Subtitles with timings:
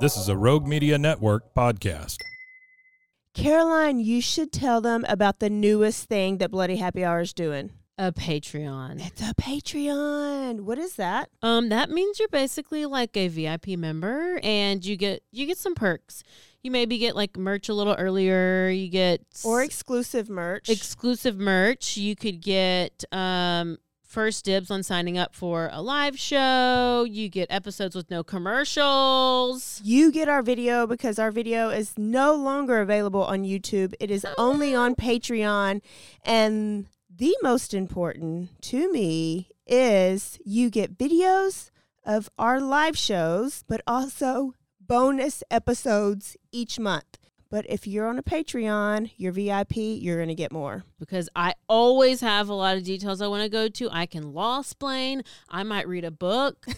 [0.00, 2.16] This is a Rogue Media Network podcast.
[3.34, 7.72] Caroline, you should tell them about the newest thing that Bloody Happy Hour is doing.
[7.98, 9.06] A Patreon.
[9.06, 10.62] It's a Patreon.
[10.62, 11.28] What is that?
[11.42, 15.74] Um, that means you're basically like a VIP member, and you get you get some
[15.74, 16.22] perks.
[16.62, 18.70] You maybe get like merch a little earlier.
[18.70, 20.70] You get Or exclusive merch.
[20.70, 21.98] exclusive merch.
[21.98, 23.76] You could get um
[24.10, 27.06] first dibs on signing up for a live show.
[27.08, 29.80] You get episodes with no commercials.
[29.84, 33.94] you get our video because our video is no longer available on YouTube.
[34.00, 35.80] It is only on Patreon.
[36.24, 41.70] And the most important to me is you get videos
[42.04, 47.19] of our live shows, but also bonus episodes each month.
[47.50, 50.84] But if you're on a Patreon, you're VIP, you're going to get more.
[50.98, 53.90] because I always have a lot of details I want to go to.
[53.90, 55.22] I can law explain.
[55.48, 56.66] I might read a book.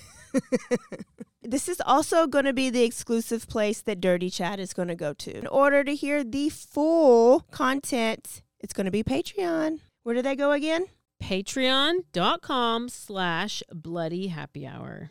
[1.45, 4.95] This is also going to be the exclusive place that Dirty Chat is going to
[4.95, 5.37] go to.
[5.37, 9.81] In order to hear the full content, it's going to be Patreon.
[10.05, 10.87] Where do they go again?
[11.21, 15.11] Patreon.com slash bloody happy hour.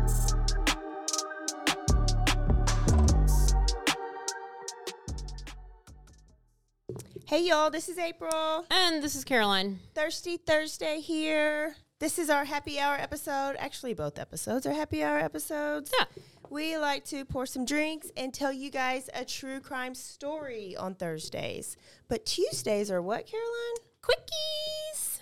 [7.31, 8.65] Hey y'all, this is April.
[8.69, 9.79] And this is Caroline.
[9.95, 11.77] Thirsty Thursday here.
[11.97, 13.55] This is our happy hour episode.
[13.57, 15.93] Actually, both episodes are happy hour episodes.
[15.97, 16.07] Yeah.
[16.49, 20.95] We like to pour some drinks and tell you guys a true crime story on
[20.95, 21.77] Thursdays.
[22.09, 23.77] But Tuesdays are what, Caroline?
[24.03, 25.19] Quickies.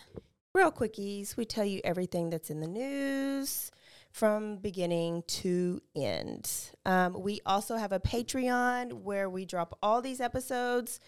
[0.55, 1.37] Real quickies.
[1.37, 3.69] We tell you everything that's in the news
[4.11, 6.51] from beginning to end.
[6.87, 10.99] Um, we also have a Patreon where we drop all these episodes.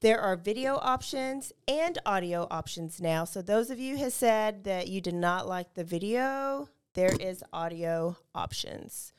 [0.00, 3.24] There are video options and audio options now.
[3.24, 7.44] So those of you have said that you did not like the video, there is
[7.52, 9.12] audio options.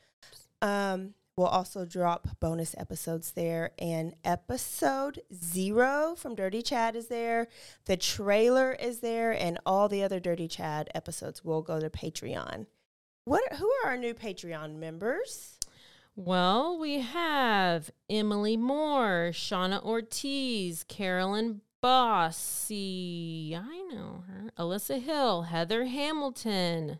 [0.60, 7.48] Um, we'll also drop bonus episodes there, and episode zero from Dirty Chad is there.
[7.86, 12.66] The trailer is there, and all the other Dirty Chad episodes will go to Patreon.
[13.26, 13.54] What?
[13.54, 15.60] Who are our new Patreon members?
[16.16, 25.86] Well, we have Emily Moore, Shauna Ortiz, Carolyn Bossy, I know her, Alyssa Hill, Heather
[25.86, 27.00] Hamilton,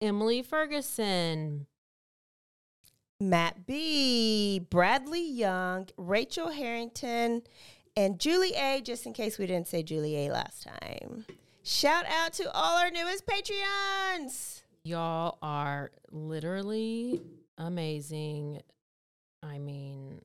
[0.00, 1.66] Emily Ferguson,
[3.20, 7.42] Matt B, Bradley Young, Rachel Harrington,
[7.96, 11.24] and Julie A, just in case we didn't say Julie A last time.
[11.62, 14.62] Shout out to all our newest Patreons.
[14.82, 17.20] Y'all are literally
[17.58, 18.62] amazing.
[19.42, 20.22] I mean,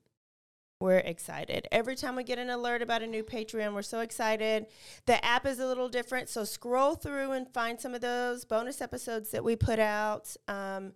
[0.80, 1.68] We're excited.
[1.72, 4.66] Every time we get an alert about a new Patreon, we're so excited.
[5.06, 8.82] The app is a little different, so scroll through and find some of those bonus
[8.82, 10.36] episodes that we put out.
[10.50, 10.92] Um,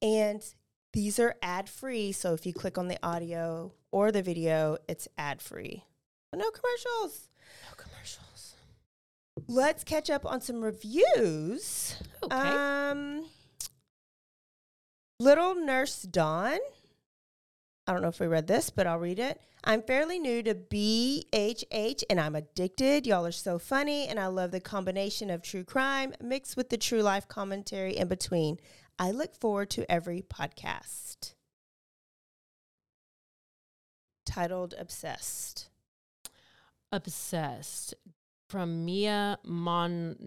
[0.00, 0.44] and
[0.92, 5.08] these are ad free, so if you click on the audio or the video, it's
[5.18, 5.82] ad free.
[6.32, 7.28] No commercials.
[7.68, 8.54] no commercials.
[9.48, 12.00] Let's catch up on some reviews.
[12.22, 12.36] Okay.
[12.36, 13.24] Um,
[15.24, 16.58] Little Nurse Dawn.
[17.86, 19.40] I don't know if we read this, but I'll read it.
[19.64, 23.06] I'm fairly new to BHH and I'm addicted.
[23.06, 26.76] Y'all are so funny, and I love the combination of true crime mixed with the
[26.76, 28.58] true life commentary in between.
[28.98, 31.32] I look forward to every podcast.
[34.26, 35.70] Titled Obsessed.
[36.92, 37.94] Obsessed
[38.48, 40.18] from Mia Monomamam.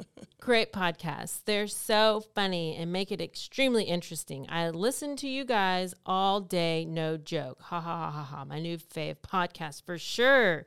[0.40, 1.40] Great podcast.
[1.44, 4.46] They're so funny and make it extremely interesting.
[4.48, 7.60] I listen to you guys all day, no joke.
[7.62, 8.44] Ha ha ha ha ha.
[8.44, 10.66] My new fave podcast for sure.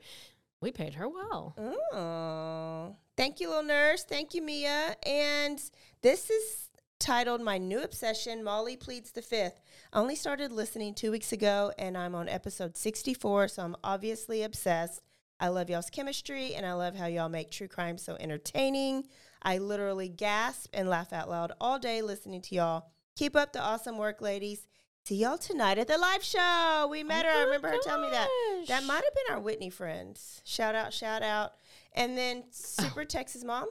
[0.60, 1.54] We paid her well.
[1.92, 4.04] Oh, thank you, little nurse.
[4.04, 4.96] Thank you, Mia.
[5.06, 5.62] And
[6.02, 9.60] this is titled My New Obsession Molly Pleads the Fifth.
[9.92, 14.42] I only started listening two weeks ago and I'm on episode 64, so I'm obviously
[14.42, 15.00] obsessed.
[15.40, 19.06] I love y'all's chemistry and I love how y'all make true crime so entertaining.
[19.42, 22.90] I literally gasp and laugh out loud all day listening to y'all.
[23.16, 24.66] Keep up the awesome work, ladies.
[25.06, 26.88] See y'all tonight at the live show.
[26.90, 27.32] We oh met her.
[27.32, 28.28] I remember her telling me that.
[28.68, 30.42] That might have been our Whitney friends.
[30.44, 31.52] Shout out, shout out.
[31.94, 32.50] And then oh.
[32.50, 33.68] Super Texas Mom.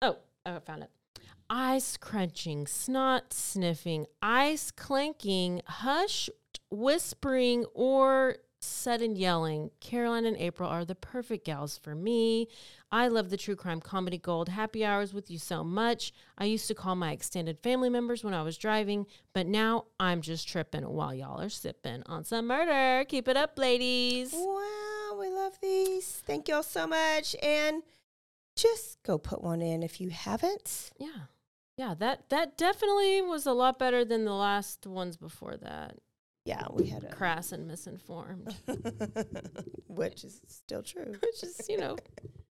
[0.00, 0.16] Oh,
[0.46, 0.90] oh, I found it.
[1.50, 6.30] Ice crunching, snot sniffing, ice clanking, hushed
[6.70, 9.70] whispering, or sudden yelling.
[9.80, 12.48] Caroline and April are the perfect gals for me.
[12.90, 16.12] I love the true crime comedy gold happy hours with you so much.
[16.36, 20.20] I used to call my extended family members when I was driving, but now I'm
[20.22, 23.04] just tripping while y'all are sipping on some murder.
[23.04, 24.32] Keep it up, ladies.
[24.32, 26.22] Wow, we love these.
[26.26, 27.36] Thank y'all so much.
[27.42, 27.82] And
[28.56, 30.90] just go put one in if you haven't.
[30.98, 31.26] Yeah.
[31.76, 35.96] Yeah, that that definitely was a lot better than the last ones before that.
[36.48, 38.54] Yeah, we had a Crass and misinformed.
[39.86, 41.14] which is still true.
[41.22, 41.96] Which is, you know,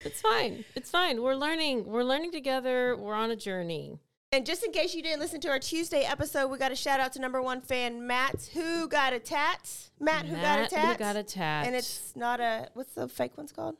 [0.01, 0.65] it's fine.
[0.75, 1.23] It's fine.
[1.23, 1.87] We're learning.
[1.87, 2.97] We're learning together.
[2.97, 3.99] We're on a journey.
[4.33, 7.01] And just in case you didn't listen to our Tuesday episode, we got a shout
[7.01, 9.91] out to number one fan Matt, who got a tat.
[9.99, 10.93] Matt, who got a Matt, tat.
[10.93, 11.67] Who got a tat?
[11.67, 13.75] And it's not a what's the fake one's called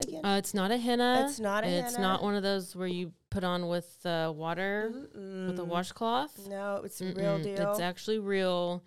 [0.00, 0.24] again?
[0.24, 1.26] uh, it's not a henna.
[1.28, 2.06] It's not a It's henna.
[2.06, 6.46] not one of those where you put on with uh, water with a washcloth.
[6.48, 7.42] No, it's a real Mm-mm.
[7.56, 7.70] deal.
[7.72, 8.84] It's actually real.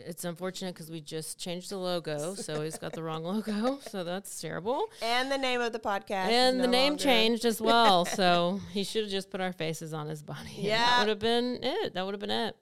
[0.00, 3.78] It's unfortunate because we just changed the logo, so he's got the wrong logo.
[3.88, 4.86] So that's terrible.
[5.00, 6.10] and the name of the podcast.
[6.30, 8.04] and the no name longer- changed as well.
[8.14, 10.50] So he should have just put our faces on his body.
[10.56, 10.78] Yeah.
[10.84, 11.94] that would have been it.
[11.94, 12.56] That would have been it.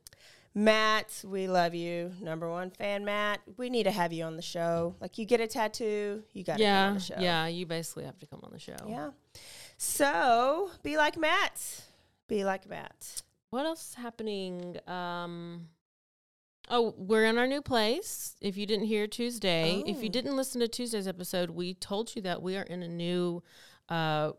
[0.54, 2.12] Matt, we love you.
[2.20, 3.40] Number one fan, Matt.
[3.56, 4.94] We need to have you on the show.
[5.00, 7.14] Like you get a tattoo, you got to come on Yeah, the show.
[7.18, 7.46] yeah.
[7.46, 8.76] You basically have to come on the show.
[8.86, 9.10] Yeah.
[9.78, 11.82] So be like Matt.
[12.28, 13.22] Be like Matt.
[13.50, 14.76] What else is happening?
[14.86, 15.68] Um,
[16.68, 18.34] oh, we're in our new place.
[18.40, 20.12] If you didn't hear Tuesday, if you Oh.
[20.12, 23.42] didn't listen to Tuesday's episode, we told you that we are in a new
[23.88, 24.32] uh,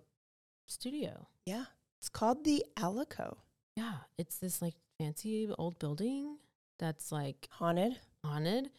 [0.67, 1.27] studio.
[1.45, 1.65] Yeah.
[1.99, 3.37] It's called the Alico.
[3.75, 6.37] Yeah, it's this like fancy old building
[6.79, 8.69] that's like Haunted, haunted,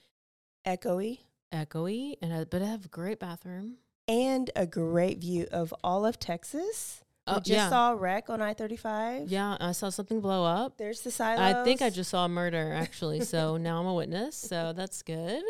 [0.66, 1.20] echoey,
[1.52, 3.76] echoey, and a, but it have a great bathroom.
[4.08, 7.03] and a great view of all of Texas.
[7.26, 7.68] Oh, we just yeah.
[7.70, 9.28] saw a wreck on I 35.
[9.28, 10.76] Yeah, I saw something blow up.
[10.76, 11.40] There's the silos.
[11.40, 15.02] I think I just saw a murder actually, so now I'm a witness, so that's
[15.02, 15.42] good.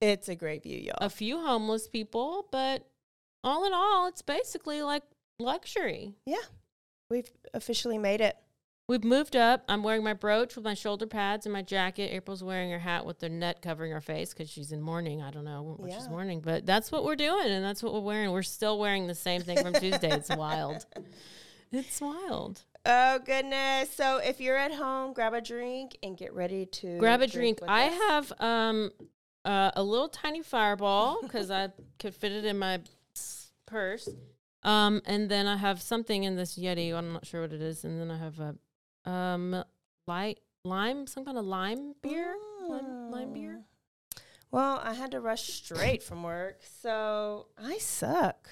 [0.00, 0.96] It's a great view, y'all.
[0.98, 2.88] A few homeless people, but
[3.44, 5.02] all in all, it's basically like
[5.38, 6.14] luxury.
[6.26, 6.36] yeah.
[7.08, 8.36] We've officially made it.
[8.90, 9.62] We've moved up.
[9.68, 12.12] I'm wearing my brooch with my shoulder pads and my jacket.
[12.12, 15.22] April's wearing her hat with the net covering her face because she's in mourning.
[15.22, 18.00] I don't know what she's mourning, but that's what we're doing, and that's what we're
[18.00, 18.32] wearing.
[18.32, 20.10] We're still wearing the same thing from Tuesday.
[20.10, 20.86] It's wild.
[21.72, 22.64] It's wild.
[22.84, 23.94] Oh goodness!
[23.94, 27.60] So if you're at home, grab a drink and get ready to Grab a drink.
[27.60, 27.94] with I us.
[28.08, 28.90] have um
[29.44, 31.68] uh, a little tiny fireball because I
[32.00, 32.80] could fit it in my
[33.66, 34.08] purse.
[34.64, 36.92] Um, and then I have something in this Yeti.
[36.92, 37.84] I'm not sure what it is.
[37.84, 38.56] And then I have a
[39.10, 39.64] um
[40.06, 42.34] light lime, some kind of lime beer.
[42.68, 43.60] Lime, lime beer.
[43.60, 44.20] Mm.
[44.52, 48.48] Well, I had to rush straight from work, so I suck.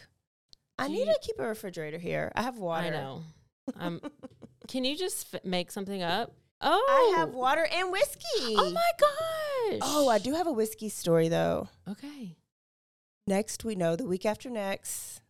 [0.79, 2.31] I need to keep a refrigerator here.
[2.37, 2.87] I have water.
[2.87, 3.23] I know.
[3.77, 4.01] Um,
[4.69, 6.33] can you just f- make something up?
[6.61, 8.55] Oh, I have water and whiskey.
[8.57, 9.81] Oh my gosh.
[9.83, 11.69] Oh, I do have a whiskey story though.
[11.89, 12.37] Okay.
[13.27, 15.21] Next, we know the week after next,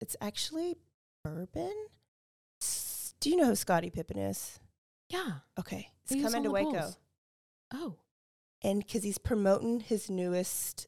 [0.00, 0.76] it's actually
[1.24, 1.72] bourbon.
[2.62, 4.58] S- Do you know who Scottie Pippen is?
[5.08, 5.30] Yeah.
[5.58, 6.98] Okay, he's coming to Waco, Bulls.
[7.72, 7.94] Oh,
[8.62, 10.86] and because he's promoting his newest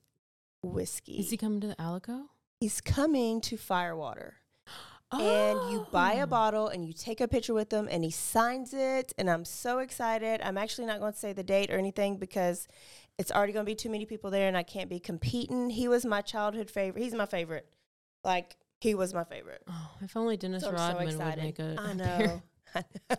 [0.63, 2.25] whiskey, is he coming to the Alico?
[2.61, 4.35] he's coming to Firewater.
[5.11, 5.19] Oh.
[5.21, 6.27] and you buy a Oh.
[6.27, 9.79] bottle and you take a picture with him and he signs it and i'm so
[9.79, 12.69] excited i'm actually not going to say the date or anything because
[13.17, 15.89] it's already going to be too many people there and i can't be competing he
[15.89, 17.67] was my childhood favorite he's my favorite
[18.23, 21.59] like he was my favorite Oh, if only Dennis so i'm so Rodman would make
[21.59, 21.77] a.
[21.79, 22.43] i know
[22.75, 23.17] i know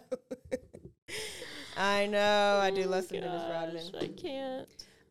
[1.78, 4.68] i know i do Oh love some dennis rodman I can't.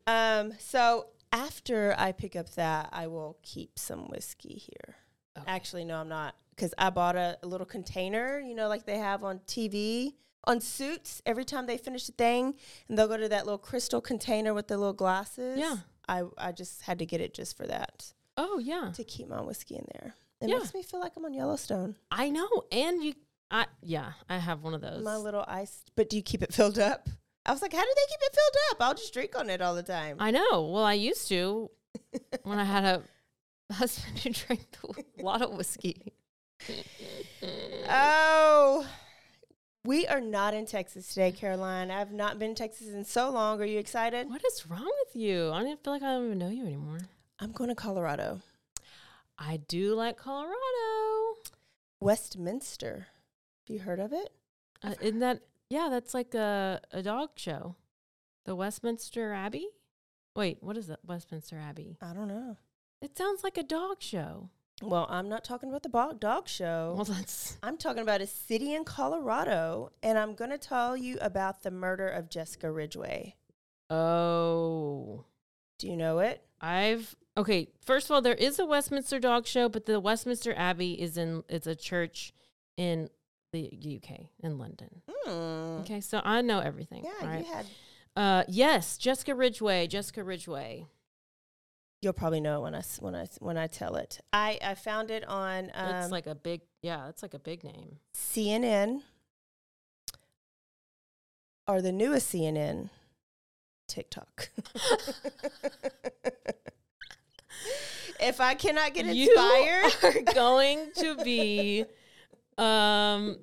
[0.06, 4.96] um so after i pick up that i will keep some whiskey here
[5.36, 5.52] Okay.
[5.52, 6.34] Actually, no, I'm not.
[6.50, 10.14] Because I bought a, a little container, you know, like they have on TV,
[10.48, 11.22] on suits.
[11.24, 12.54] Every time they finish a thing,
[12.88, 15.56] and they'll go to that little crystal container with the little glasses.
[15.60, 15.76] Yeah.
[16.08, 19.40] I, I just had to get it just for that, Oh yeah, to keep my
[19.40, 20.16] whiskey in there.
[20.40, 20.56] It Yeah.
[20.56, 21.94] makes me feel like I'm on Yellowstone.
[22.10, 22.48] I know.
[22.72, 23.14] And you,
[23.50, 25.02] I yeah, I have one of those.
[25.02, 25.80] My little ice.
[25.96, 27.08] But do you keep it filled up?
[27.46, 28.86] I was like, how do they keep it filled up?
[28.86, 30.16] I'll just drink on it all the time.
[30.18, 30.68] I know.
[30.70, 31.70] Well, I used to
[32.42, 33.02] when I had a
[33.72, 34.66] husband who drank
[35.18, 36.12] a lot of whiskey.
[37.88, 38.86] Oh,
[39.84, 41.90] we are not in Texas today, Caroline.
[41.90, 43.62] I've not been in Texas in so long.
[43.62, 44.28] Are you excited?
[44.28, 45.50] What is wrong with you?
[45.50, 46.98] I don't even feel like I don't even know you anymore.
[47.40, 48.40] I'm going to Colorado,
[49.38, 50.56] I do like Colorado.
[52.00, 53.06] Westminster.
[53.68, 54.32] Have you heard of it?
[54.82, 55.88] Uh, isn't that yeah?
[55.90, 57.76] That's like a a dog show,
[58.46, 59.68] the Westminster Abbey.
[60.34, 61.00] Wait, what is that?
[61.06, 61.98] Westminster Abbey.
[62.00, 62.56] I don't know.
[63.02, 64.48] It sounds like a dog show.
[64.80, 66.94] Well, I'm not talking about the bo- dog show.
[66.96, 71.18] Well, that's I'm talking about a city in Colorado, and I'm going to tell you
[71.20, 73.36] about the murder of Jessica Ridgeway.
[73.90, 75.24] oh.
[75.78, 76.42] Do you know it?
[76.60, 77.68] I've okay.
[77.84, 81.44] First of all, there is a Westminster Dog Show, but the Westminster Abbey is in.
[81.48, 82.32] It's a church
[82.76, 83.10] in
[83.52, 83.70] the
[84.02, 85.02] UK in London.
[85.08, 85.80] Hmm.
[85.80, 87.04] Okay, so I know everything.
[87.04, 87.44] Yeah, right?
[87.46, 87.66] you had.
[88.16, 89.86] Uh, yes, Jessica Ridgeway.
[89.86, 90.86] Jessica Ridgeway.
[92.00, 94.20] You'll probably know it when I when I when I tell it.
[94.32, 96.60] I I found it on um, it's like a big.
[96.82, 97.96] Yeah, it's like a big name.
[98.14, 99.02] CNN
[101.66, 102.90] or the newest CNN
[103.88, 104.50] TikTok.
[108.20, 111.84] if I cannot get inspired, You are going to be
[112.58, 113.36] um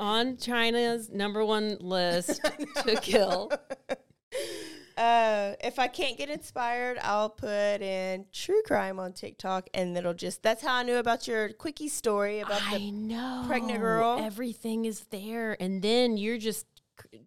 [0.00, 2.40] on China's number one list
[2.84, 3.50] to kill.
[4.94, 10.12] Uh, if I can't get inspired, I'll put in true crime on TikTok, and it'll
[10.12, 10.42] just.
[10.42, 12.90] That's how I knew about your quickie story about I the.
[12.90, 13.44] know.
[13.46, 14.18] pregnant girl.
[14.20, 15.56] Everything is there.
[15.60, 16.66] And then you're just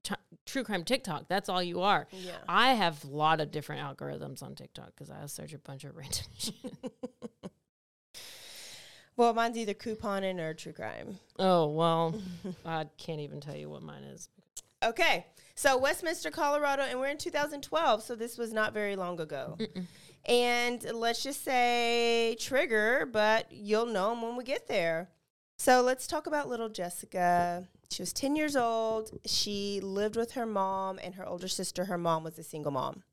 [0.03, 0.13] t-
[0.45, 1.27] true crime TikTok.
[1.27, 2.07] That's all you are.
[2.11, 2.33] Yeah.
[2.47, 5.95] I have a lot of different algorithms on TikTok because I search a bunch of
[5.97, 6.53] random shit.
[9.17, 11.19] Well, mine's either couponing or true crime.
[11.39, 12.15] Oh, well,
[12.65, 14.29] I can't even tell you what mine is.
[14.83, 19.57] Okay, so Westminster, Colorado, and we're in 2012, so this was not very long ago.
[20.25, 25.09] And let's just say trigger, but you'll know 'em when we get there.
[25.57, 27.67] So let's talk about little Jessica.
[27.89, 29.17] She was 10 years old.
[29.25, 31.85] She lived with her mom and her older sister.
[31.85, 33.03] Her mom was a single mom.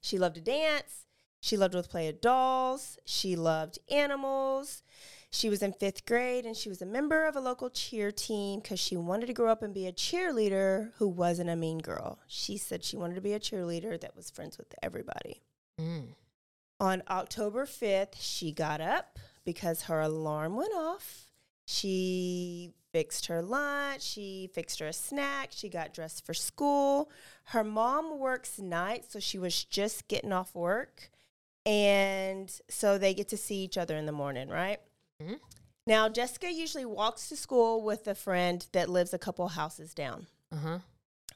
[0.00, 1.05] She loved to dance.
[1.40, 2.98] She loved to play with dolls.
[3.04, 4.82] She loved animals.
[5.30, 8.60] She was in fifth grade and she was a member of a local cheer team
[8.60, 12.20] because she wanted to grow up and be a cheerleader who wasn't a mean girl.
[12.26, 15.42] She said she wanted to be a cheerleader that was friends with everybody.
[15.80, 16.14] Mm.
[16.80, 21.26] On October 5th, she got up because her alarm went off.
[21.66, 24.02] She fixed her lunch.
[24.02, 25.50] She fixed her a snack.
[25.50, 27.10] She got dressed for school.
[27.46, 31.10] Her mom works nights, so she was just getting off work.
[31.66, 34.80] And so they get to see each other in the morning, right?
[35.20, 35.40] Mhm.
[35.86, 40.26] Now, Jessica usually walks to school with a friend that lives a couple houses down.
[40.52, 40.78] Uh huh.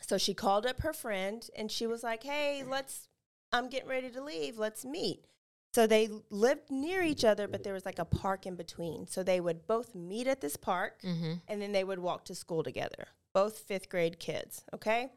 [0.00, 3.08] So she called up her friend and she was like, "Hey, let's
[3.52, 4.58] I'm getting ready to leave.
[4.58, 5.24] Let's meet."
[5.72, 9.06] So they lived near each other, but there was like a park in between.
[9.06, 11.34] So they would both meet at this park Mm-hmm.
[11.46, 13.06] and then they would walk to school together.
[13.32, 15.12] Both 5th grade kids, okay?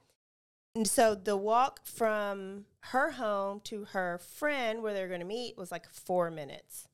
[0.76, 5.58] And so the walk from her home to her friend where they're going to meet
[5.58, 6.88] was like 4 minutes.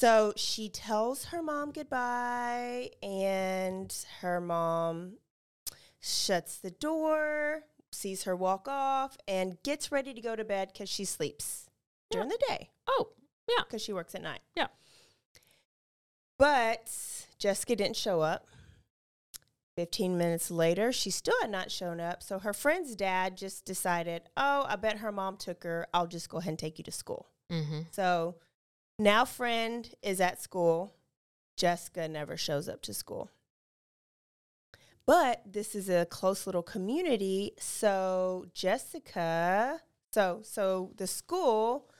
[0.00, 5.18] So she tells her mom goodbye, and her mom
[6.00, 10.88] shuts the door, sees her walk off, and gets ready to go to bed because
[10.88, 11.70] she sleeps
[12.10, 13.10] during the day Oh,
[13.48, 13.62] yeah.
[13.64, 14.40] because she works at night.
[14.56, 14.66] Yeah.
[16.38, 16.90] But
[17.38, 18.48] Jessica didn't show up.
[19.76, 22.22] 15 minutes later, she still had not shown up.
[22.22, 25.86] So her friend's dad just decided, oh, I bet her mom took her.
[25.92, 27.26] I'll just go ahead and take you to school.
[27.50, 27.80] Mm-hmm.
[27.90, 28.36] So
[28.98, 30.94] now friend is at school.
[31.56, 33.30] Jessica never shows up to school.
[35.06, 39.80] But this is a close little community, so Jessica,
[40.12, 41.90] so so the school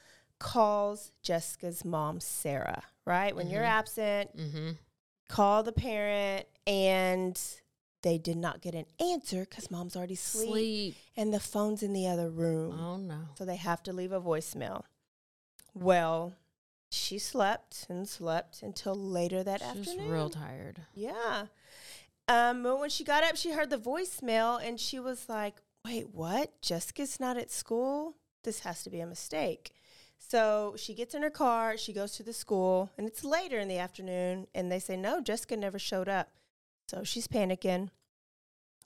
[0.40, 3.36] calls Jessica's mom Sarah, right?
[3.36, 3.68] When you're Mhm.
[3.68, 4.70] absent, Mm-hmm.
[5.28, 7.38] call the parent and
[8.04, 10.96] they did not get an answer cuz mom's already asleep Sleep.
[11.16, 12.78] and the phone's in the other room.
[12.78, 13.30] Oh no.
[13.36, 14.84] So they have to leave a voicemail.
[15.74, 16.34] Well,
[16.90, 20.08] she slept and slept until later that She's afternoon.
[20.10, 20.82] real tired.
[20.94, 21.46] Yeah.
[22.28, 26.10] Um, but when she got up, she heard the voicemail and she was like, wait,
[26.14, 26.62] what?
[26.62, 28.14] Jessica's not at school?
[28.44, 29.72] This has to be a mistake.
[30.18, 33.68] So she gets in her car, she goes to the school, and it's later in
[33.68, 36.30] the afternoon, and they say, no, Jessica never showed up.
[36.88, 37.90] So she's panicking.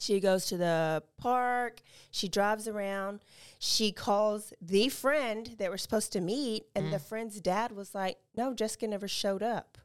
[0.01, 1.81] She goes to the park,
[2.13, 3.19] she drives around,
[3.59, 8.17] she calls the friend that we're supposed to meet, and the friend's dad was like,
[8.37, 9.77] no, Jessica never showed up.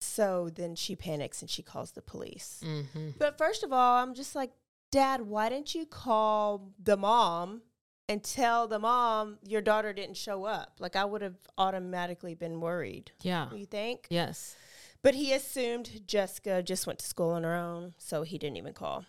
[0.00, 2.60] So then she panics and she calls the police.
[2.66, 3.10] Mm-hmm.
[3.18, 4.50] But first of all, I'm just like,
[4.90, 7.62] Dad, why didn't you call the mom
[8.08, 10.78] and tell the mom your daughter didn't show up?
[10.78, 13.12] Like, I would have automatically been worried.
[13.20, 13.52] Yeah.
[13.52, 14.06] You think?
[14.08, 14.56] Yes.
[15.02, 18.72] But he assumed Jessica just went to school on her own, so he didn't even
[18.72, 19.04] call.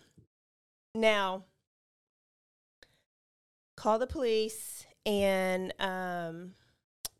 [0.94, 1.44] Now,
[3.76, 6.54] call the police, and um,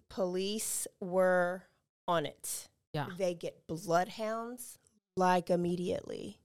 [0.09, 1.65] police were
[2.07, 2.69] on it.
[2.93, 3.07] Yeah.
[3.19, 4.79] They get bloodhounds
[5.17, 6.39] like immediately.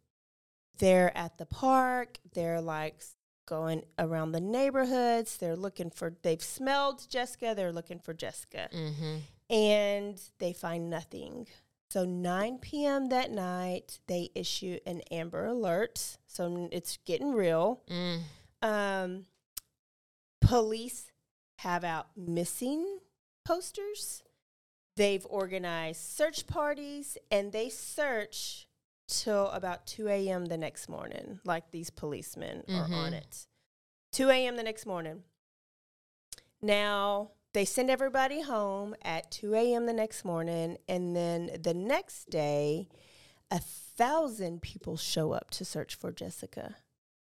[0.78, 2.20] They're at the park.
[2.34, 3.02] They're like
[3.48, 5.38] going around the neighborhoods.
[5.38, 7.54] They're looking for, they've smelled Jessica.
[7.56, 8.70] They're looking for Jessica.
[8.74, 9.54] Mm-hmm.
[9.54, 11.48] And they find nothing.
[11.90, 13.10] So 9 p.m.
[13.10, 16.18] that night, they issue an Amber Alert.
[16.28, 17.82] So it's getting real.
[17.90, 18.22] Mm.
[18.62, 19.26] Um,
[20.42, 21.12] police
[21.60, 23.00] have out missing
[23.46, 24.24] posters.
[24.98, 28.68] They've organized search parties and they search
[29.08, 30.46] till about 2 a.m.
[30.48, 33.14] the next morning, like these policemen are on Mhm.
[33.14, 33.48] it.
[34.14, 34.56] 2 a.m.
[34.56, 35.24] the next morning.
[36.62, 39.86] Now, they send everybody home at 2 a.m.
[39.86, 42.90] the next morning, and then the next day,
[43.50, 46.76] a thousand people show up to search for Jessica.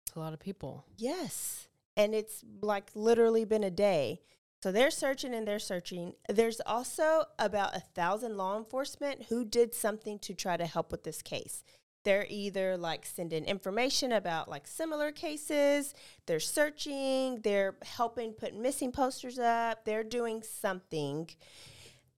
[0.05, 0.85] It's a lot of people.
[0.97, 1.69] Yes.
[1.95, 4.19] And it's like literally been a day.
[4.61, 6.11] So they're searching and they're searching.
[6.27, 11.05] There's also about a thousand law enforcement who did something to try to help with
[11.05, 11.63] this case.
[12.07, 15.93] They're either like sending information about like similar cases,
[16.25, 21.29] they're searching, they're helping put missing posters up, they're doing something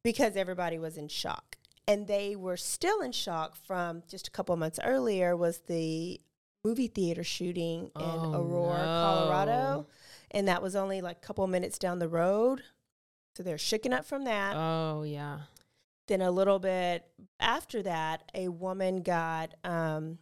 [0.03, 1.55] because everybody was in shock.
[1.87, 6.21] And they were still in shock from just a couple months earlier was the
[6.63, 8.85] movie theater shooting in Oh, Aurora, no.
[8.85, 9.87] Colorado.
[10.29, 12.61] And that was only like a couple minutes down the road.
[13.35, 14.55] So they're shooken up from that.
[14.55, 15.39] Oh yeah.
[16.09, 17.05] Then a little bit
[17.39, 20.17] after that, a woman got um,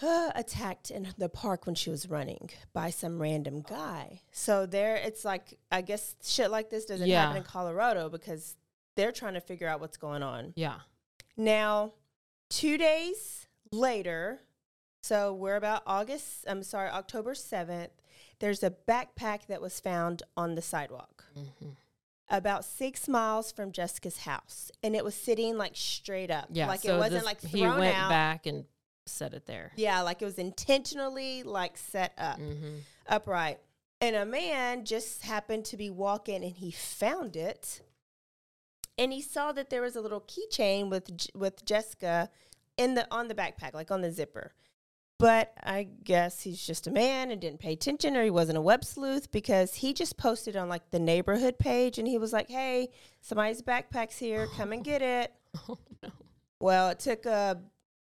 [0.02, 4.20] attacked in the park when she was running by some random guy.
[4.32, 7.22] So there, it's like I guess shit like this doesn't Yeah.
[7.22, 8.56] happen in Colorado because
[8.96, 10.52] they're trying to figure out what's going on.
[10.56, 10.80] Yeah.
[11.36, 11.94] Now,
[12.50, 14.42] two days later,
[15.02, 16.44] so we're about August.
[16.46, 17.92] I'm sorry, October seventh.
[18.40, 21.70] There's a backpack that was found on the sidewalk Mm-hmm.
[22.30, 26.48] About six miles from Jessica's house, and it was sitting like straight up.
[26.50, 26.66] Yeah.
[26.68, 28.08] like so it wasn't this- like he went out.
[28.08, 28.64] back and
[29.06, 29.72] set it there.
[29.76, 32.76] Yeah, like it was intentionally like set up Mm-hmm.
[33.08, 33.58] upright.
[34.00, 37.80] And a man just happened to be walking, and he found it,
[38.98, 42.28] and he saw that there was a little keychain with with Jessica
[42.76, 44.52] in the on the backpack, like on the zipper.
[45.24, 48.60] But I guess he's just a man and didn't pay attention, or he wasn't a
[48.60, 52.50] web sleuth because he just posted on like the neighborhood page, and he was like,
[52.50, 52.90] "Hey,
[53.22, 55.32] somebody's backpack's here, come and get it."
[55.66, 56.10] Oh no.
[56.60, 57.54] Well, it took uh,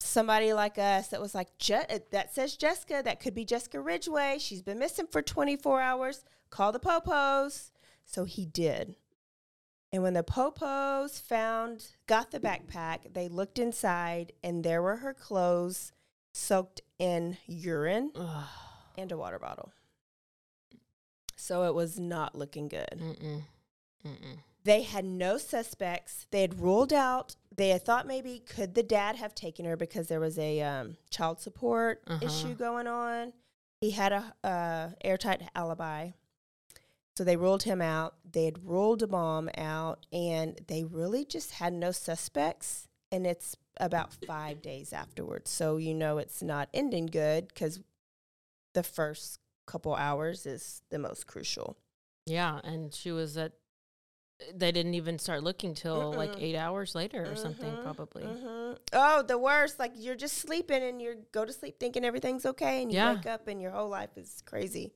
[0.00, 3.02] somebody like us that was like, Je- uh, that says Jessica.
[3.04, 6.24] That could be Jessica Ridgeway She's been missing for 24 hours.
[6.48, 7.72] Call the Popos.
[8.06, 8.96] So he did.
[9.92, 15.12] And when the Popos found, got the backpack, they looked inside and there were her
[15.12, 15.92] clothes
[16.34, 18.44] soaked in urine Ugh.
[18.98, 19.72] and a water bottle.
[21.36, 22.88] So it was not looking good.
[22.96, 23.42] Mm-mm.
[24.06, 24.38] Mm-mm.
[24.64, 26.26] They had no suspects.
[26.30, 27.36] They had ruled out.
[27.54, 30.96] They had thought maybe could the dad have taken her because there was a um,
[31.10, 32.24] child support Uh-huh.
[32.24, 33.32] issue going on.
[33.80, 36.10] He had a uh, airtight alibi,
[37.14, 38.14] so they ruled him out.
[38.32, 42.88] They had ruled a mom out, and they really just had no suspects.
[43.14, 47.78] And it's about five days afterwards, so you know it's not ending good because
[48.74, 51.76] the first couple hours is the most crucial.
[52.26, 53.52] Yeah, and she was at.
[54.52, 56.42] They didn't even start looking till like Mm-mm.
[56.42, 58.24] eight hours later or something, Mhm, probably.
[58.24, 58.78] mhm.
[58.92, 59.78] Oh, the worst!
[59.78, 63.14] Like you're just sleeping and you go to sleep thinking everything's okay, and you Yeah.
[63.14, 64.92] wake up and your whole life is crazy.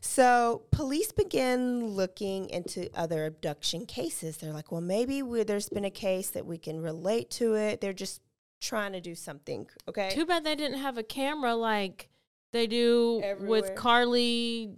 [0.00, 4.36] So police begin looking into other abduction cases.
[4.36, 7.80] They're like, well, maybe there's been a case that we can relate to it.
[7.80, 8.20] They're just
[8.60, 9.66] trying to do something.
[9.88, 10.10] Okay.
[10.10, 12.08] Too bad they didn't have a camera like
[12.52, 13.62] they do Everywhere.
[13.62, 14.70] with Carly,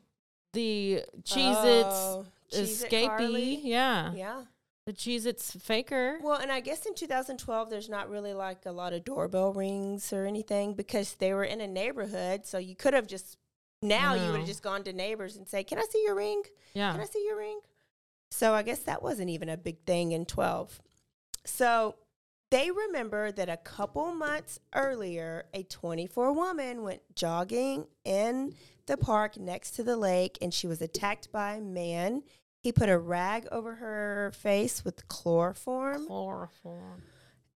[0.52, 3.56] the Cheez Oh, Its Carly.
[3.58, 3.60] escapee.
[3.64, 4.12] Yeah.
[4.14, 4.42] Yeah.
[4.86, 6.18] The Cheez Its faker.
[6.22, 10.12] Well, and I guess in 2012, there's not really like a lot of doorbell rings
[10.12, 12.46] or anything because they were in a neighborhood.
[12.46, 13.36] So you could have just,
[13.88, 14.46] now you would have mm.
[14.46, 16.42] just gone to neighbors and say, Can I see your ring?
[16.74, 16.92] Yeah.
[16.92, 17.00] Can.
[17.00, 17.60] I see your ring?
[18.30, 20.80] So I guess that wasn't even a big thing in 12.
[21.44, 21.94] So
[22.50, 28.54] they remember that a couple months earlier, a 24 woman went jogging in
[28.86, 32.22] the park next to the lake and she was attacked by a man.
[32.60, 37.02] He put a rag over her face with chloroform Chloroform.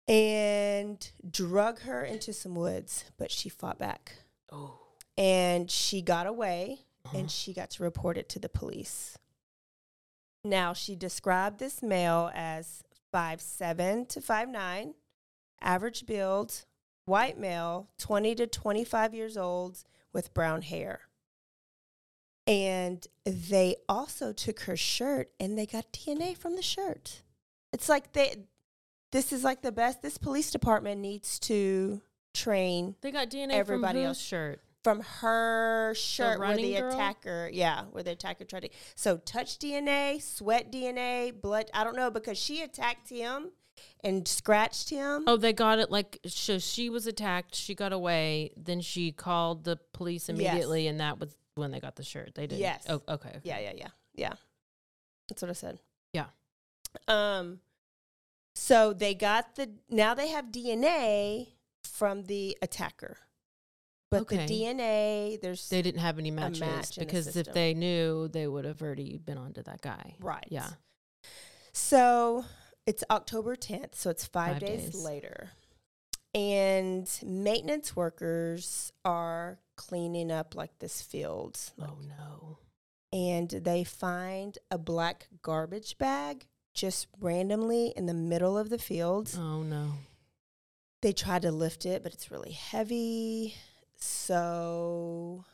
[0.06, 4.12] and drug her into some woods, but she fought back.
[4.52, 4.89] Oh.
[5.16, 7.18] And she got away Uh-huh.
[7.18, 9.16] and she got to report it to the police.
[10.44, 14.94] Now, she described this male as five seven to five nine,
[15.60, 16.64] average build,
[17.04, 21.00] white male, 20 to 25 years old with brown hair.
[22.46, 27.22] And they also took her shirt and they got DNA from the shirt.
[27.72, 28.44] It's like they
[29.12, 32.00] this is like the best this police department needs to
[32.32, 34.20] train They got DNA Everybody from whose else.
[34.20, 34.60] shirt?
[34.82, 36.92] From her shirt where the girl?
[36.92, 38.68] attacker, yeah, where the attacker tried to.
[38.94, 41.70] So touch DNA, sweat DNA, blood.
[41.74, 43.50] I don't know because she attacked him
[44.02, 45.24] and scratched him.
[45.26, 49.64] Oh, they got it like so she was attacked, she got away, then she called
[49.64, 52.34] the police immediately and that was when they got the shirt.
[52.34, 52.60] They didn't.
[52.60, 52.86] Yes.
[52.88, 53.30] Oh, okay.
[53.30, 53.40] okay.
[53.42, 54.32] Yeah, yeah, yeah, yeah.
[55.28, 55.78] That's what I said.
[56.12, 56.26] Yeah.
[57.06, 57.60] Um.
[58.54, 61.48] So they got the now they have DNA
[61.84, 63.16] from the attacker,
[64.10, 64.46] but Okay.
[64.46, 68.28] the DNA there's They didn't have any matches match in the because if they knew,
[68.28, 70.14] they would have already been onto that guy.
[70.20, 70.46] right.
[70.48, 70.70] Yeah.
[71.72, 72.44] So
[72.86, 74.94] it's October 10th, so it's five, Five days, days.
[74.96, 75.50] later.
[76.34, 81.58] And maintenance workers are cleaning up like this field.
[81.80, 82.58] Oh no.
[83.12, 89.32] And they find a black garbage bag just randomly in the middle of the field.
[89.36, 89.94] Oh no.
[91.02, 93.54] They try to lift it, but it's really heavy.
[94.00, 95.44] So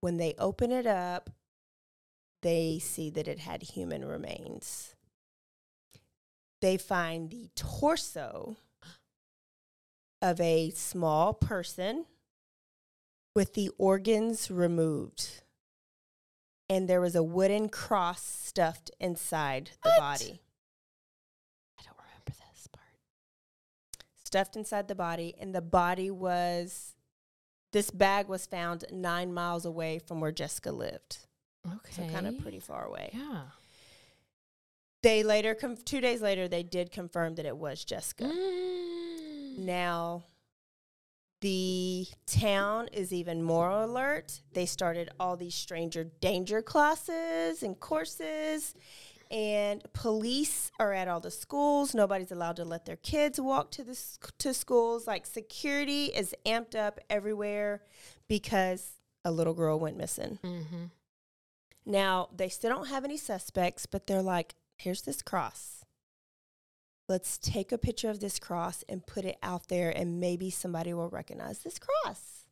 [0.00, 1.30] when they open it up,
[2.42, 4.94] they see that it had human remains.
[6.60, 8.56] They find the torso
[10.22, 12.04] of a small person
[13.34, 15.42] with the organs removed.
[16.68, 19.98] And there was a wooden cross stuffed inside the What?
[19.98, 20.40] body.
[21.78, 22.84] I don't remember this part.
[24.22, 26.94] stuffed inside the body, and the body was
[27.72, 31.18] this bag was found nine miles away from where Jessica lived.
[31.66, 31.92] Okay.
[31.92, 33.10] So kind of pretty far away.
[33.12, 33.42] Yeah.
[35.02, 38.24] They later, com- two days later, they did confirm that it was Jessica.
[38.24, 39.58] Mm.
[39.58, 40.24] Now,
[41.40, 44.42] the town is even more alert.
[44.52, 48.74] They started all these stranger danger classes and courses,
[49.30, 51.94] and police are at all the schools.
[51.94, 53.98] Nobody's allowed to let their kids walk to the
[54.38, 55.06] to schools.
[55.06, 57.82] Like security is amped up everywhere
[58.28, 58.92] because
[59.24, 60.38] a little girl went missing.
[60.42, 60.84] Mm-hmm.
[61.86, 65.84] Now, they still don't have any suspects, but they're like, here's this cross.
[67.08, 70.94] Let's take a picture of this cross and put it out there, and maybe somebody
[70.94, 72.46] will recognize this cross.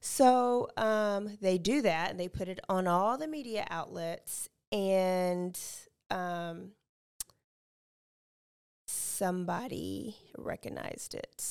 [0.00, 5.58] So um, they do that, and they put it on all the media outlets, and
[6.10, 6.72] um,
[8.86, 11.42] somebody recognized it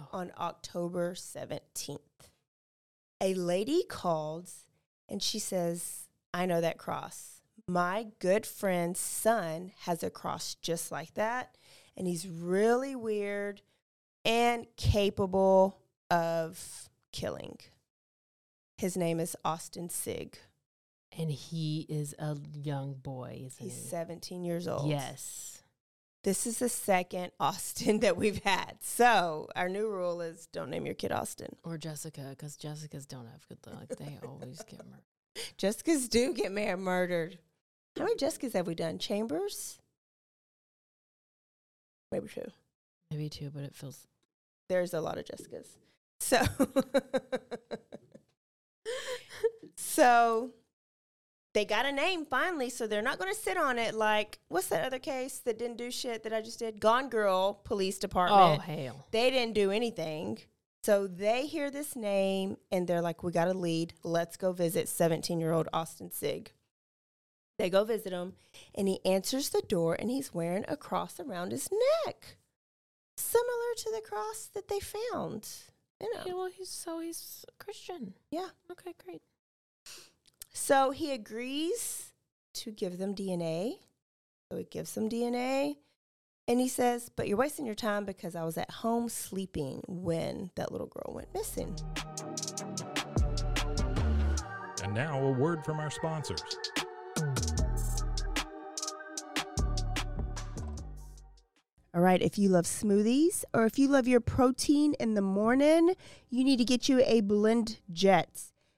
[0.00, 0.08] Oh.
[0.12, 1.98] on October 17th.
[3.20, 4.50] A lady called
[5.08, 7.42] and she says, I know that cross.
[7.68, 11.56] My good friend's son has a cross just like that,
[11.96, 13.60] and he's really weird
[14.24, 15.78] and capable
[16.10, 17.58] of killing.
[18.78, 20.38] His name is Austin Sigg.
[21.18, 23.88] And he is a young boy, isn't He's he?
[23.88, 24.88] 17 years old.
[24.88, 25.62] Yes.
[26.24, 28.76] This is the second Austin that we've had.
[28.80, 31.56] So our new rule is don't name your kid Austin.
[31.64, 33.88] Or Jessica, because Jessicas don't have good luck.
[33.98, 35.02] They always get murdered.
[35.58, 37.38] Jessicas do get mar- murdered.
[37.98, 38.98] How many Jessicas have we done?
[38.98, 39.78] Chambers?
[42.10, 42.50] Maybe two.
[43.10, 44.06] Maybe two, but it feels.
[44.68, 45.66] There's a lot of Jessicas.
[46.20, 46.38] So,
[49.76, 50.50] so
[51.54, 52.70] they got a name finally.
[52.70, 55.76] So they're not going to sit on it like what's that other case that didn't
[55.78, 56.80] do shit that I just did?
[56.80, 58.58] Gone Girl Police Department.
[58.58, 59.06] Oh, hell.
[59.10, 60.38] They didn't do anything.
[60.84, 63.92] So they hear this name and they're like, we got a lead.
[64.02, 66.50] Let's go visit 17 year old Austin Sigg.
[67.58, 68.32] They go visit him
[68.74, 71.68] and he answers the door and he's wearing a cross around his
[72.06, 72.36] neck,
[73.16, 75.48] similar to the cross that they found.
[76.00, 78.14] You know, Yeah, well, he's so he's Christian.
[78.30, 78.48] yeah.
[78.70, 79.22] Okay, great.
[80.52, 82.12] So he agrees
[82.54, 83.78] to give them DNA.
[84.50, 85.76] So he gives them DNA.
[86.46, 90.50] And he says, But you're wasting your time because I was at home sleeping when
[90.56, 91.74] that little girl went missing.
[94.82, 96.42] And now a word from our sponsors.
[101.94, 105.94] All right, if you love smoothies or if you love your protein in the morning,
[106.30, 107.78] you need to get you a Blend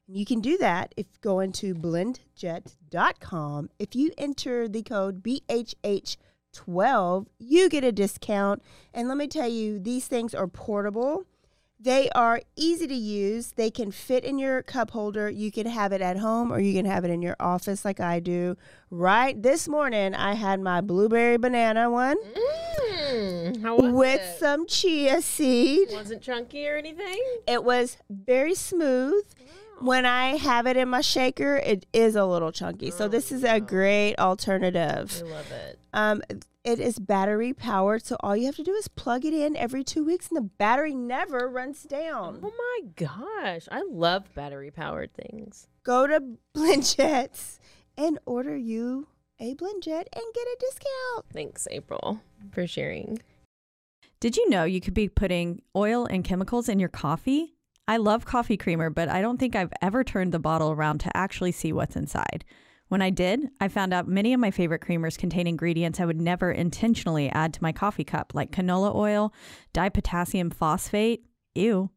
[0.08, 0.16] Jet.
[0.16, 3.70] You can do that if going to blendjet.com.
[3.78, 8.62] If you enter the code BHH12, you get a discount.
[8.92, 11.24] And let me tell you, these things are portable.
[11.80, 13.52] They are easy to use.
[13.56, 15.28] They can fit in your cup holder.
[15.28, 18.00] You can have it at home or you can have it in your office like
[18.00, 18.56] I do.
[18.90, 22.16] Right this morning, I had my blueberry banana one
[23.04, 24.38] Mm, with it?
[24.38, 25.88] some chia seed.
[25.92, 27.20] Wasn't chunky or anything?
[27.46, 29.24] It was very smooth.
[29.84, 32.90] When I have it in my shaker, it is a little chunky.
[32.90, 35.22] So this is a great alternative.
[35.22, 35.78] I love it.
[35.92, 36.22] Um,
[36.64, 39.84] it is battery powered, so all you have to do is plug it in every
[39.84, 42.40] two weeks, and the battery never runs down.
[42.42, 43.68] Oh my gosh.
[43.70, 45.68] I love battery powered things.
[45.82, 47.58] Go to Blendjets
[47.98, 51.26] and order you a Blendjet and get a discount.
[51.30, 53.20] Thanks, April, for sharing.
[54.18, 57.54] Did you know you could be putting oil and chemicals in your coffee?
[57.86, 61.16] I love coffee creamer, but I don't think I've ever turned the bottle around to
[61.16, 62.44] actually see what's inside.
[62.88, 66.20] When I did, I found out many of my favorite creamers contain ingredients I would
[66.20, 69.34] never intentionally add to my coffee cup, like canola oil,
[69.74, 71.90] dipotassium phosphate, ew,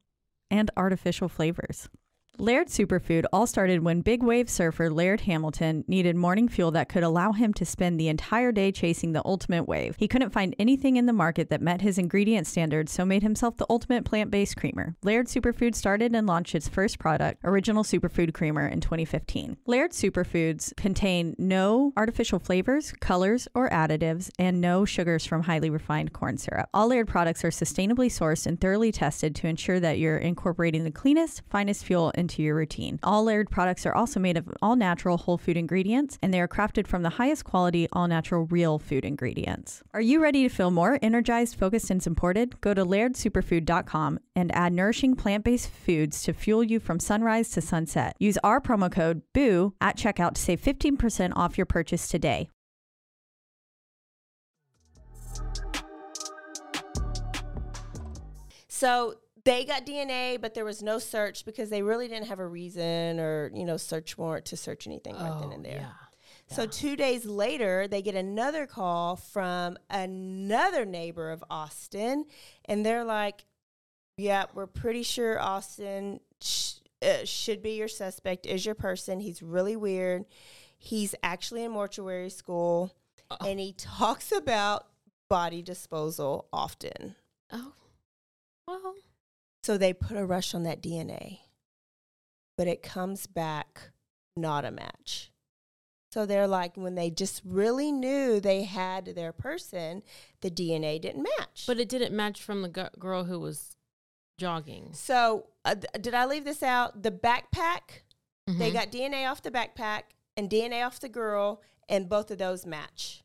[0.49, 1.87] and artificial flavors.
[2.39, 7.01] Laird Superfood all started when big wave surfer Laird Hamilton needed morning fuel that could
[7.01, 9.95] allow him to spend the entire day chasing the ultimate wave.
[9.97, 13.57] He couldn't find anything in the market that met his ingredient standards, so made himself
[13.57, 14.95] the ultimate plant-based creamer.
[15.01, 19.57] Laird Superfood started and launched its first product, Original Superfood Creamer, in 2015.
[19.65, 26.13] Laird Superfoods contain no artificial flavors, colors, or additives, and no sugars from highly refined
[26.13, 26.69] corn syrup.
[26.71, 30.91] All Laird products are sustainably sourced and thoroughly tested to ensure that you're incorporating the
[30.91, 32.11] cleanest, finest fuel
[32.43, 32.99] your routine.
[33.03, 36.47] All Laird products are also made of all natural whole food ingredients, and they are
[36.47, 39.81] crafted from the highest quality, all natural real food ingredients.
[39.93, 42.59] Are you ready to feel more energized, focused, and supported?
[42.61, 47.61] Go to lairdsuperfood.com and add nourishing plant based foods to fuel you from sunrise to
[47.61, 48.15] sunset.
[48.19, 52.49] Use our promo code BOO at checkout to save 15% off your purchase today.
[58.67, 59.15] So
[59.47, 63.19] they got DNA, but there was no search because they really didn't have a reason
[63.19, 65.79] or you know search warrant to search anything right then and there.
[65.79, 65.81] Oh,
[66.49, 66.55] Yeah.
[66.55, 72.25] So two days later, they get another call from another neighbor of Austin,
[72.65, 73.43] and they're like,
[74.17, 78.45] "Yeah, we're pretty sure Austin sh- uh, should be your suspect.
[78.45, 79.19] Is your person?
[79.19, 80.25] He's really weird.
[80.77, 82.93] He's actually in mortuary school,
[83.41, 84.87] and he talks about
[85.29, 87.15] body disposal often.
[87.51, 87.73] Oh.
[88.67, 88.95] Well,
[89.67, 91.39] So they put a rush on that DNA,
[92.57, 93.89] but it comes back
[94.37, 95.29] not a match.
[96.13, 100.03] So they're like, when they just really knew they had their person,
[100.39, 101.65] the DNA didn't match.
[101.67, 103.75] but it didn't match from the gu- girl who was
[104.39, 104.93] jogging.
[104.93, 107.03] so uh, th- did I leave this out?
[107.03, 108.03] The backpack,
[108.47, 108.73] they Mhm.
[108.73, 110.03] got DNA off the backpack
[110.37, 113.21] and DNA off the girl, and both of those match.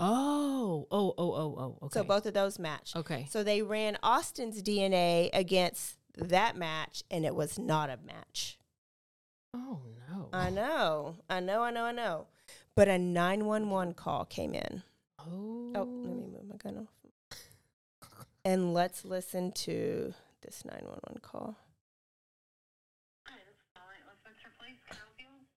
[0.00, 1.78] Oh, oh, oh, oh, oh.
[1.86, 1.98] Okay.
[1.98, 2.92] So both of those match.
[2.94, 3.26] Okay.
[3.30, 8.58] So they ran Austin's DNA against that match, and it was not a match.
[9.54, 10.28] Oh no.
[10.32, 12.26] I know, I know, I know, I know.
[12.76, 14.82] But a 911 call came in.
[15.18, 15.72] oh.
[15.74, 17.38] Oh, let me move my gun off.
[18.44, 21.56] And let's listen to this 911 call.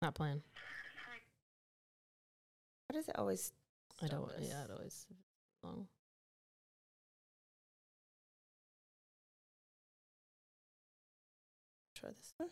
[0.02, 0.42] Not playing.
[2.88, 3.54] Why does it always?
[4.04, 4.28] I don't.
[4.28, 4.48] stop us?
[4.48, 5.06] Yeah, it always
[5.64, 5.88] long.
[11.96, 12.50] Try this one.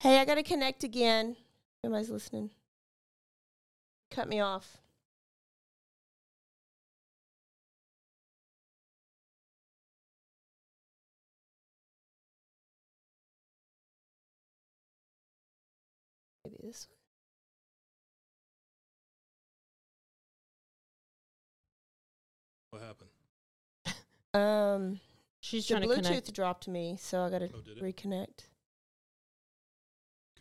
[0.00, 1.36] Hey, I got to connect again.
[1.82, 2.50] Everybody's listening.
[4.10, 4.78] Cut me off.
[16.44, 16.88] Maybe this
[22.72, 23.10] What happened?
[24.32, 25.00] Um,
[25.40, 26.32] She's the trying to Bluetooth connect.
[26.34, 28.46] dropped me, so I got to Oh, reconnect.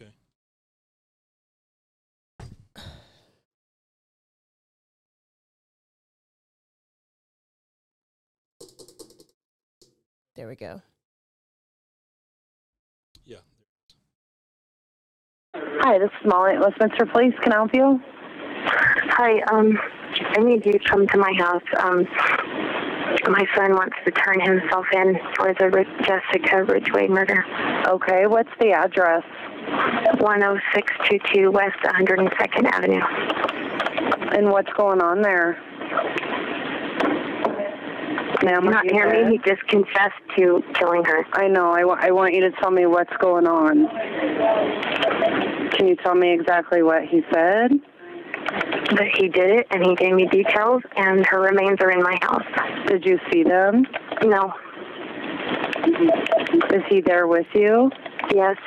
[0.01, 0.11] Okay.
[10.35, 10.81] There we go.
[13.25, 13.37] Yeah.
[15.55, 17.33] Hi, this is Molly at Westminster Police.
[17.43, 17.99] Can I help you?
[18.65, 19.77] Hi, um,
[20.23, 21.63] I need you to come to my house.
[21.79, 22.05] Um,
[23.29, 27.45] my son wants to turn himself in for the Jessica Ridgeway murder.
[27.87, 29.23] Okay, what's the address?
[30.19, 33.01] 10622 West 102nd Avenue.
[34.37, 35.61] And what's going on there?
[38.43, 39.31] Ma'am, are Not hear me?
[39.33, 41.25] He just confessed to killing her.
[41.33, 41.71] I know.
[41.71, 43.87] I, wa- I want you to tell me what's going on.
[45.71, 47.71] Can you tell me exactly what he said?
[48.91, 52.17] But he did it, and he gave me details, and her remains are in my
[52.21, 52.43] house.
[52.87, 53.85] Did you see them?
[54.23, 54.53] No,
[56.73, 57.91] Is he there with you?
[58.33, 58.57] Yes.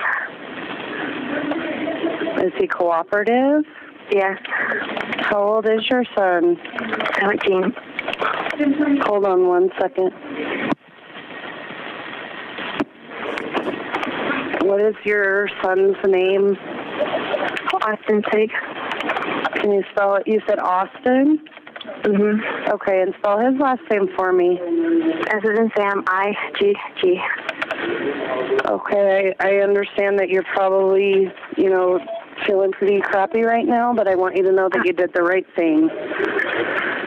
[2.42, 3.64] Is he cooperative?
[4.10, 4.38] Yes.
[5.20, 6.58] How old is your son?
[7.20, 7.74] 17.
[9.02, 10.10] Hold on one second.
[14.62, 16.56] What is your son's name?
[17.82, 18.50] Austin Tig.
[19.60, 20.26] Can you spell it?
[20.26, 21.40] You said Austin?
[22.04, 22.70] Mm-hmm.
[22.70, 24.58] Okay, and spell his last name for me.
[25.28, 27.20] S is in Sam, I, G, G.
[28.66, 31.98] Okay, I, I understand that you're probably, you know,
[32.46, 35.22] feeling pretty crappy right now, but I want you to know that you did the
[35.22, 35.88] right thing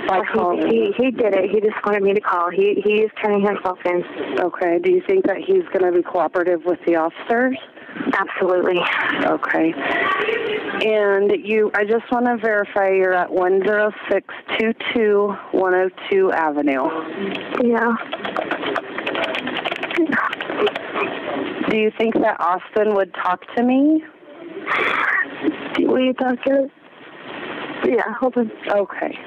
[0.08, 0.68] by calling.
[0.68, 1.50] he, he, he did it.
[1.50, 2.50] He just wanted me to call.
[2.50, 4.04] He, he is turning himself in.
[4.40, 7.58] Okay, do you think that he's going to be cooperative with the officers?
[8.14, 8.80] Absolutely.
[9.26, 9.74] Okay.
[10.86, 16.90] And you, I just want to verify you're at 10622 102 Avenue.
[17.64, 17.96] Yeah.
[21.70, 24.04] Do you think that Austin would talk to me?
[25.80, 26.70] Will you talk to
[27.86, 28.52] Yeah, hold on.
[28.70, 29.18] Okay.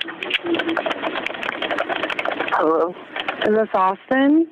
[2.52, 2.94] Hello.
[3.46, 4.48] Is this Austin?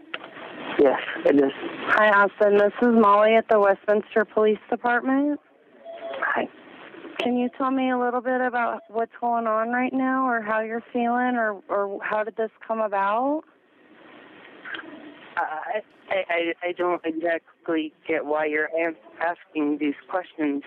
[0.78, 1.52] Yes, it is.
[1.88, 2.56] Hi, Austin.
[2.58, 5.40] This is Molly at the Westminster Police Department.
[6.20, 6.48] Hi.
[7.20, 10.60] Can you tell me a little bit about what's going on right now, or how
[10.60, 13.42] you're feeling, or or how did this come about?
[15.36, 15.40] Uh,
[16.10, 18.70] I, I, I don't exactly get why you're
[19.20, 20.62] asking these questions.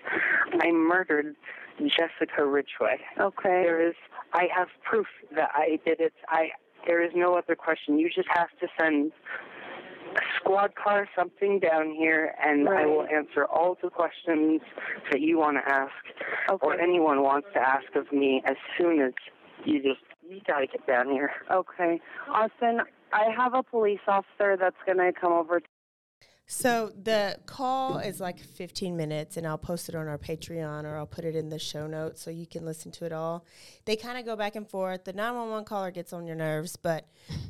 [0.61, 1.35] I murdered
[1.79, 2.99] Jessica Ridgeway.
[3.19, 3.63] Okay.
[3.63, 3.95] There is,
[4.33, 6.13] I have proof that I did it.
[6.29, 6.49] I,
[6.85, 7.97] there is no other question.
[7.97, 9.11] You just have to send
[10.37, 14.61] squad car something down here, and I will answer all the questions
[15.11, 15.91] that you want to ask,
[16.61, 19.13] or anyone wants to ask of me as soon as
[19.65, 21.31] you just, you gotta get down here.
[21.51, 21.99] Okay.
[22.29, 22.81] Austin,
[23.13, 25.59] I have a police officer that's going to come over.
[25.59, 25.65] To-
[26.47, 30.95] So the call is like 15 minutes, and I'll post it on our Patreon or
[30.97, 33.45] I'll put it in the show notes so you can listen to it all.
[33.85, 35.03] They kind of go back and forth.
[35.03, 37.05] The 911 caller gets on your nerves, but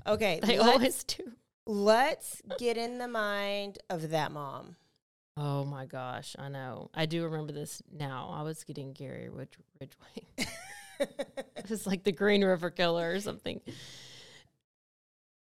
[0.08, 0.40] okay.
[0.44, 1.32] They always do.
[1.74, 4.76] Let's get in the mind of that mom.
[5.38, 6.90] Oh my gosh, I know.
[6.94, 8.30] I do remember this now.
[8.34, 10.48] I was getting Gary Ridge- Ridgway.
[11.00, 13.62] it was like the Green River Killer or something.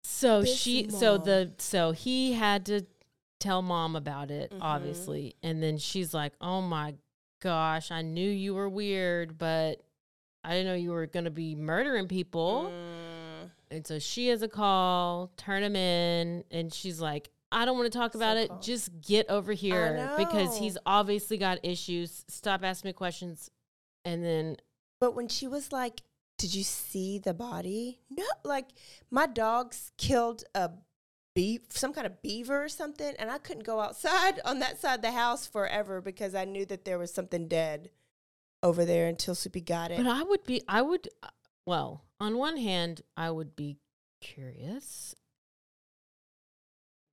[0.04, 2.86] So This she, so the, so he had to
[3.39, 4.60] tell mom about it, Mhm.
[4.62, 6.96] obviously, and then she's like, "Oh my
[7.41, 9.82] gosh, I knew you were weird, but
[10.44, 12.72] I didn't know you were gonna be murdering people."
[13.72, 17.92] And so she has a call, turn him in, and she's like, I don't want
[17.92, 18.52] to talk about it.
[18.62, 22.24] Just get over here because he's obviously got issues.
[22.28, 23.50] Stop asking me questions.
[24.06, 24.58] And then,
[25.00, 26.02] But when she was like,
[26.38, 28.68] "Did you see the body?" No, like
[29.10, 30.72] my dogs killed a
[31.36, 34.96] beef, some kind of beaver or something, and I couldn't go outside on that side
[34.96, 37.90] of the house forever because I knew that there was something dead
[38.64, 39.98] over there until Soupy got it.
[39.98, 41.28] but I would be, I would, uh,
[41.66, 43.78] well, on one hand, I would be
[44.22, 45.16] curious.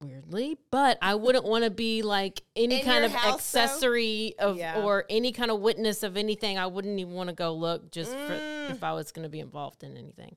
[0.01, 3.61] Weirdly, but I wouldn't want to be like any In kind of house, though?
[3.61, 4.85] accessory of Yeah.
[4.85, 6.57] or any kind of witness of anything.
[6.57, 8.71] I wouldn't even want to go look just for, Mm.
[8.71, 10.37] if I was going to be involved in anything.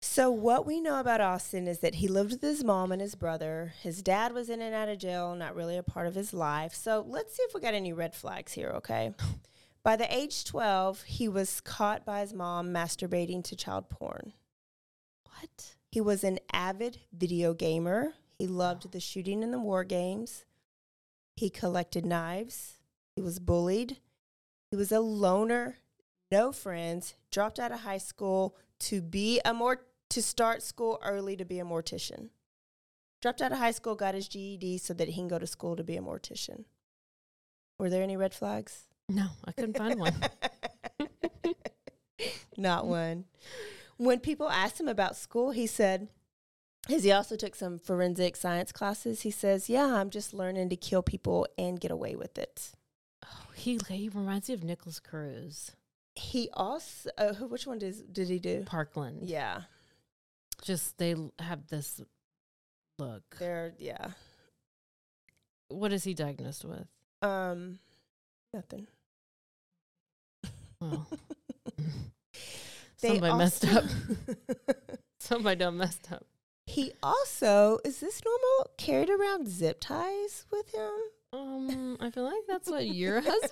[0.00, 3.14] So what we know about Austin is that he lived with his mom and his
[3.14, 3.72] brother.
[3.82, 6.74] His dad was in and out of jail, not really a part of his life.
[6.74, 9.14] So let's see if we got any red flags here, okay?
[9.84, 14.32] By the age 12, he was caught by his mom masturbating to child porn.
[15.24, 15.74] What?
[15.90, 18.14] He was an avid video gamer.
[18.38, 20.44] He loved the shooting and the war games.
[21.36, 22.74] He collected knives.
[23.16, 23.98] He was bullied.
[24.70, 25.78] He was a loner,
[26.30, 31.36] no friends, dropped out of high school to be a more to start school early
[31.36, 32.30] to be a mortician.
[33.20, 35.76] Dropped out of high school, got his GED so that he can go to school
[35.76, 36.64] to be a mortician.
[37.78, 38.86] Were there any red flags?
[39.14, 40.14] No, I couldn't find one.
[42.56, 43.24] Not one.
[43.96, 46.08] When people asked him about school, he said,
[46.88, 51.02] he also took some forensic science classes, he says, Yeah, I'm just learning to kill
[51.02, 52.72] people and get away with it.
[53.24, 55.72] Oh, he, he reminds me of Nikolas Cruz,
[56.14, 58.64] He also, uh, who- which one does, did he do?
[58.66, 59.28] Parkland.
[59.28, 59.62] Yeah,
[60.62, 62.00] Just they have this
[62.98, 63.22] look.
[63.38, 64.08] they're, yeah.
[65.68, 66.86] What is he diagnosed with?
[67.22, 67.78] Um,
[68.52, 68.86] nothing.
[70.82, 71.08] Well,
[72.96, 73.84] somebody messed up.
[75.20, 76.26] Somebody done messed up.
[76.66, 80.90] he also, is this normal, carried around zip ties with him?
[81.32, 83.50] Um, I feel like that's what your husband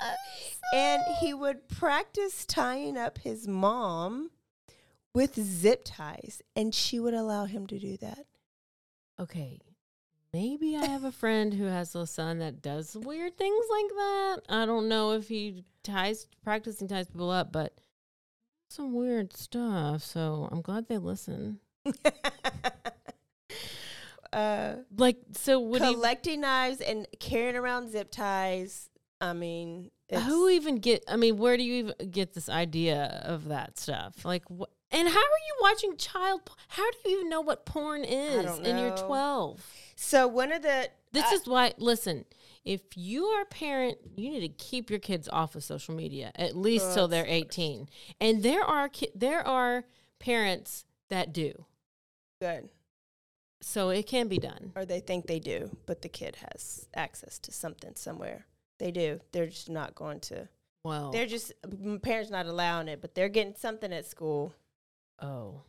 [0.00, 0.16] does.
[0.74, 4.30] And he would practice tying up his mom
[5.14, 8.26] with zip ties, and she would allow him to do that.
[9.20, 9.60] Okay,
[10.32, 14.36] maybe I have a friend who has a son that does weird things like that.
[14.48, 17.74] I don't know if he ties practicing ties people up, but
[18.68, 20.02] some weird stuff.
[20.02, 21.60] So I'm glad they listen.
[24.32, 25.92] uh, Like, so would he?
[25.94, 28.88] collecting knives and carrying around zip ties.
[29.20, 31.04] I mean, Who even get?
[31.08, 34.24] I mean, where do you even get this idea of that stuff?
[34.24, 36.42] Like, and how are you watching child?
[36.68, 38.58] How do you even know what porn is?
[38.58, 39.64] And you're 12.
[39.96, 41.72] so one of the This I- is why.
[41.78, 42.24] Listen,
[42.64, 46.32] if you are a parent, you need to keep your kids off of social media
[46.36, 47.88] at least till they're 18.
[48.20, 49.84] And there are ki- there are
[50.18, 51.66] parents that do,
[52.40, 52.70] good,
[53.60, 54.72] so it can be done.
[54.74, 58.46] or they think they do, but the kid has access to something somewhere.
[58.78, 59.20] They do.
[59.32, 60.48] They're just not going to.
[60.84, 61.52] Well, They're just
[62.02, 64.52] parents not allowing it, but they're getting something at school.
[65.20, 65.60] oh,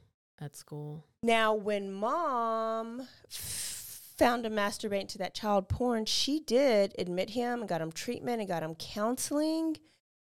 [0.41, 1.05] at school.
[1.23, 3.07] Now, when mom
[4.17, 8.39] found him masturbating to that child porn, she did admit him and got him treatment
[8.39, 9.77] and got him counseling,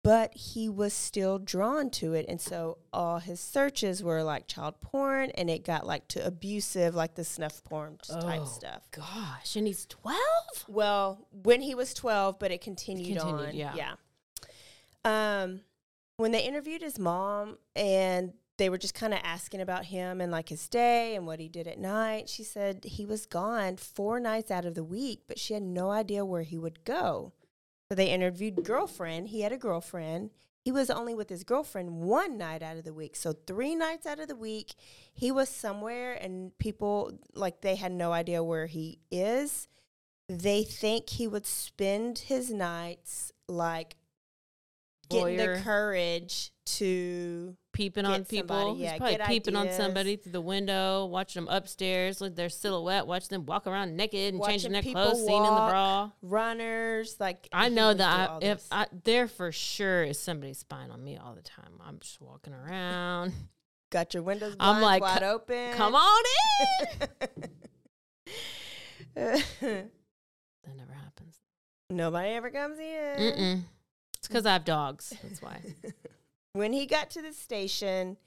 [0.03, 2.25] but he was still drawn to it.
[2.27, 6.93] And so all his searches were like child porn and it got like to abusive,
[6.95, 8.83] like the snuff porn type Oh, stuff.
[8.91, 10.19] Gosh, and he's 12.
[10.67, 13.55] Well, when he was 12, but it continued, Continued, on.
[13.55, 13.73] yeah.
[13.75, 13.93] Yeah.
[15.05, 15.61] Um,
[16.17, 20.31] when they interviewed his mom and they were just kind of asking about him and
[20.31, 24.21] like his day and what he did at night, she said he was gone four
[24.21, 27.33] nights out of the week, but she had no idea where he would go.
[27.89, 29.27] So they interviewed girlfriend.
[29.27, 30.29] He had a girlfriend.
[30.63, 33.17] He was only with his girlfriend one night out of the week.
[33.17, 34.75] So three nights out of the week,
[35.13, 39.67] he was somewhere and people like they had no idea where he is
[40.29, 43.97] they think he would spend his nights like
[45.09, 48.55] getting the courage to peeping Get on people.
[48.57, 53.05] somebody, He's probably peeping on somebody through the window, watching them upstairs, like their silhouette,
[53.07, 56.11] watch them walk around naked and changing their clothes, seeing in the bra.
[56.21, 58.67] runners like I know that I, if this.
[58.71, 61.73] I, there for sure is somebody spying on me all the time.
[61.85, 63.33] I'm just walking around.
[63.89, 67.01] got your windows I'm like, wide "Co- open Come on in.
[67.01, 67.49] in
[70.63, 71.35] that never happens.
[71.89, 72.85] nobody ever comes in
[73.17, 73.61] Mm-mm.
[74.17, 75.13] It's because I have dogs.
[75.21, 75.59] That's why.
[76.53, 78.17] when he got to the station,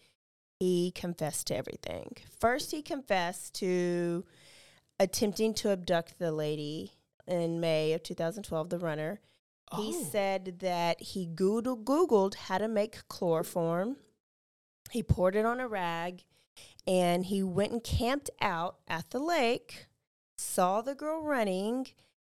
[0.60, 2.16] he confessed to everything.
[2.40, 4.24] First, he confessed to
[4.98, 6.92] attempting to abduct the lady
[7.26, 9.20] in May of 2012, the runner.
[9.76, 10.04] He Oh.
[10.04, 13.96] said that he Googled how to make chloroform.
[14.90, 16.24] He poured it on a rag
[16.86, 19.86] and he went and camped out at the lake,
[20.38, 21.88] saw the girl running,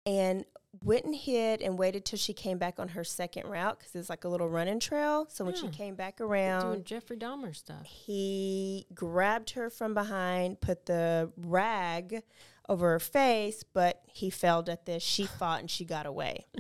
[0.05, 0.45] and
[0.85, 4.09] went and hid and waited till she came back on her second route because it's
[4.09, 5.27] like a little running trail.
[5.29, 7.85] So when she came back Doing around, Jeffrey Dahmer stuff.
[7.85, 12.23] he grabbed her from behind, put the rag
[12.69, 15.03] over her face, but he failed at this.
[15.03, 16.47] She fought and she got away.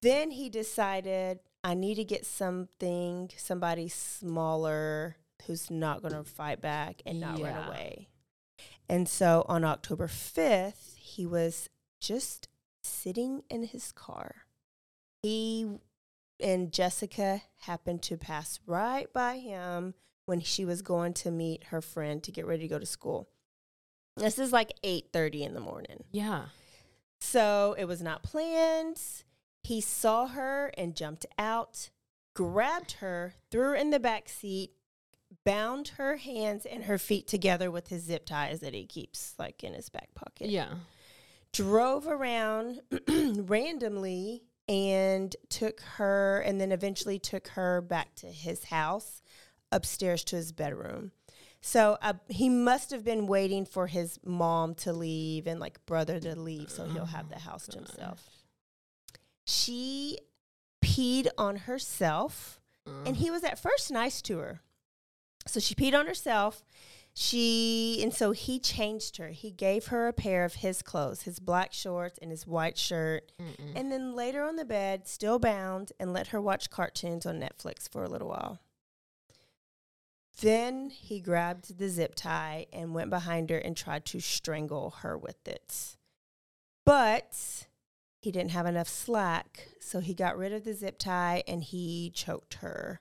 [0.00, 6.60] Then he decided, I need to get something, somebody smaller who's not going to fight
[6.60, 7.56] back and not Yeah.
[7.56, 8.08] run away.
[8.88, 11.68] And so on October 5th, he was
[12.00, 12.48] just
[12.82, 14.46] sitting in his car.
[15.22, 15.78] He
[16.40, 19.94] and Jessica happened to pass right by him
[20.26, 23.28] when she was going to meet her friend to get ready to go to school.
[24.16, 26.04] This is like 8:30 in the morning.
[26.10, 26.46] Yeah.
[27.20, 29.00] So it was not planned.
[29.62, 31.90] He saw her and jumped out,
[32.34, 34.72] grabbed her, threw her in the back seat,
[35.44, 39.62] bound her hands and her feet together with his zip ties that he keeps like
[39.62, 40.50] in his back pocket.
[40.50, 40.74] Yeah.
[41.52, 49.22] Drove around randomly and took her and then eventually took her back to his house
[49.70, 51.12] upstairs to his bedroom.
[51.60, 56.18] So uh, he must have been waiting for his mom to leave and like brother
[56.20, 58.28] to leave so he'll have the house to himself.
[59.46, 60.18] She
[60.84, 62.60] peed on herself
[63.06, 64.60] and he was at first nice to her.
[65.46, 66.64] So she peed on herself.
[67.14, 69.28] She and so he changed her.
[69.28, 73.32] He gave her a pair of his clothes, his black shorts and his white shirt.
[73.76, 77.38] And then laid her on the bed, still bound, and let her watch cartoons on
[77.38, 78.60] Netflix for a little while.
[80.40, 85.16] Then he grabbed the zip tie and went behind her and tried to strangle her
[85.18, 85.96] with it.
[86.86, 87.66] But
[88.18, 92.10] he didn't have enough slack, so he got rid of the zip tie and he
[92.14, 93.00] choked her.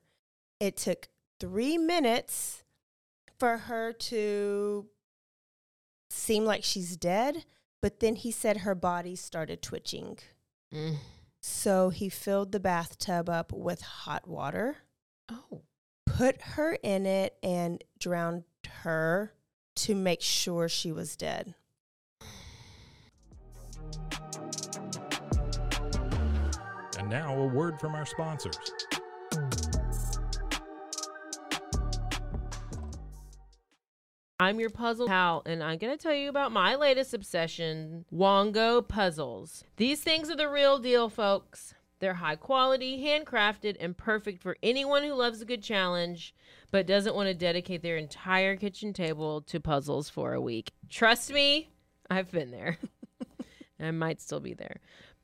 [0.60, 1.08] It took
[1.40, 2.64] three minutes
[3.42, 4.86] for her to
[6.12, 7.44] seem like she's dead,
[7.82, 10.20] but then he said her body started twitching.
[10.72, 10.98] Mm.
[11.42, 14.78] So he filled the bathtub up with hot water.
[15.28, 15.64] Oh.
[16.06, 18.44] Put her in it and drowned
[18.84, 19.34] her
[19.78, 21.56] to make sure she was dead.
[27.00, 28.60] And now, a word from our sponsors.
[34.42, 38.82] I'm your puzzle pal, and I'm going to tell you about my latest obsession Wongo
[38.82, 39.64] puzzles.
[39.78, 41.76] These things are the real deal, folks.
[42.00, 46.34] They're high quality, handcrafted, and perfect for anyone who loves a good challenge
[46.72, 50.72] but doesn't want to dedicate their entire kitchen table to puzzles for a week.
[50.90, 51.70] Trust me,
[52.10, 52.80] I've been there.
[53.80, 54.78] I might still be there.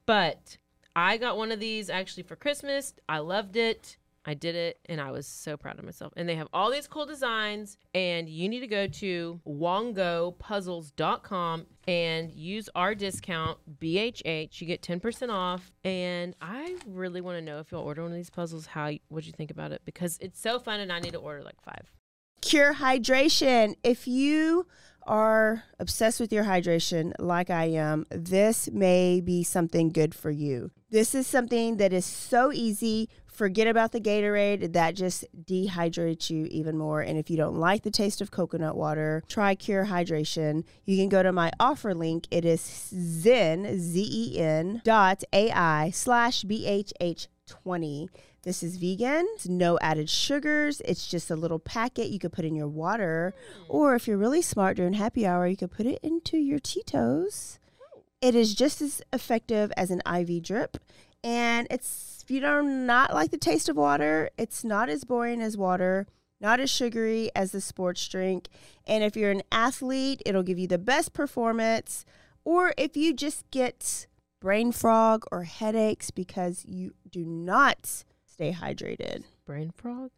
[0.06, 0.58] But
[0.96, 2.94] I got one of these actually for Christmas.
[3.10, 3.98] I loved it.
[4.28, 6.12] I did it and I was so proud of myself.
[6.18, 12.32] And they have all these cool designs and you need to go to wongopuzzles.com and
[12.32, 14.60] use our discount BHH.
[14.60, 18.18] You get 10% off and I really want to know if you'll order one of
[18.18, 21.14] these puzzles how what you think about it because it's so fun and I need
[21.14, 21.94] to order like 5.
[22.42, 23.76] Cure hydration.
[23.82, 24.68] If you
[25.08, 30.72] are obsessed with your hydration like I am, this may be something good for you.
[30.90, 33.10] This is something that is so easy.
[33.26, 37.02] Forget about the Gatorade, that just dehydrates you even more.
[37.02, 40.64] And if you don't like the taste of coconut water, try Cure Hydration.
[40.86, 42.28] You can go to my offer link.
[42.32, 48.10] It is zen, Z E N dot AI slash BHH 20.
[48.48, 50.82] This is vegan, it's no added sugars.
[50.86, 53.34] It's just a little packet you could put in your water.
[53.36, 53.66] Mm.
[53.68, 57.60] Or if you're really smart during happy hour, you could put it into your Tito's.
[57.94, 58.04] Oh.
[58.22, 60.78] It is just as effective as an IV drip.
[61.26, 65.04] And it's, if you do not not like the taste of water, it's not as
[65.04, 66.08] boring as water,
[66.40, 68.48] not as sugary as the sports drink.
[68.86, 72.06] And if you're an athlete, it'll give you the best performance.
[72.46, 74.08] Or if you just get
[74.40, 78.06] brain fog or headaches because you do not
[78.38, 79.24] stay hydrated.
[79.48, 80.12] Brain frog?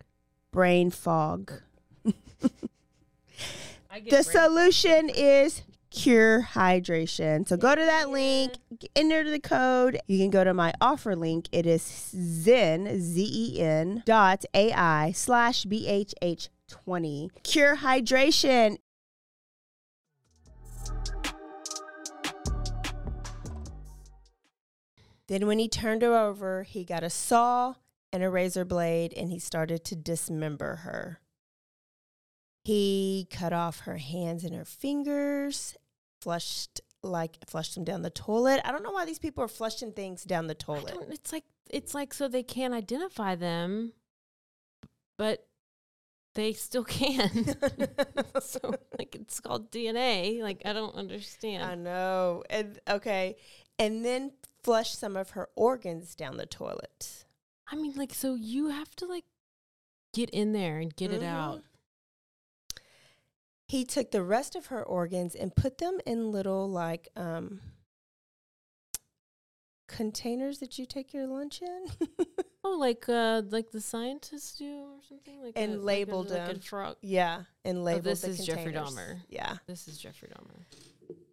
[0.51, 1.53] Brain fog.
[4.09, 7.47] The solution is Cure Hydration.
[7.47, 8.55] So go to that link,
[8.93, 10.01] enter the code.
[10.07, 11.47] You can go to my offer link.
[11.53, 17.31] It is zen, Z E N dot AI slash BHH 20.
[17.43, 18.79] Cure Hydration.
[25.27, 27.75] Then, when he turned her over, he got a saw
[28.11, 31.19] and a razor blade and he started to dismember her.
[32.63, 35.75] He cut off her hands and her fingers,
[36.21, 38.61] flushed like flushed them down the toilet.
[38.65, 40.97] I don't know why these people are flushing things down the toilet.
[41.09, 43.93] It's like it's like so they can't identify them,
[45.17, 45.47] but
[46.35, 47.29] they still can.
[48.41, 50.41] so like it's called DNA.
[50.41, 51.63] Like I don't understand.
[51.63, 52.43] I know.
[52.49, 53.37] And okay.
[53.77, 57.25] And then flush some of her organs down the toilet.
[57.71, 59.25] I mean, like so you have to like
[60.13, 61.25] get in there and get it Mhm.
[61.27, 61.63] out.
[63.67, 67.61] He took the rest of her organs and put them in little like um
[69.87, 71.85] containers that you take your lunch in.
[72.61, 75.41] Oh, like uh, like the scientists do or something.
[75.41, 76.95] Like And a, like a- labeled like a them.
[77.01, 78.73] yeah, and labeled this the is Jeffrey.
[78.73, 79.21] Dahmer.
[79.29, 79.55] Yeah.
[79.65, 80.65] This is Jeffrey Dahmer.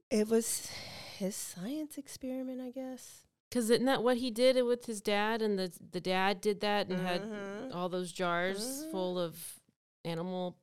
[0.09, 0.69] It was
[1.19, 3.26] his science experiment, I guess.
[3.49, 5.41] Because isn't that what he did with his dad?
[5.43, 7.75] And the the dad did that and had Mhm.
[7.75, 8.91] all those jars Mhm.
[8.91, 9.61] full of
[10.05, 10.57] animal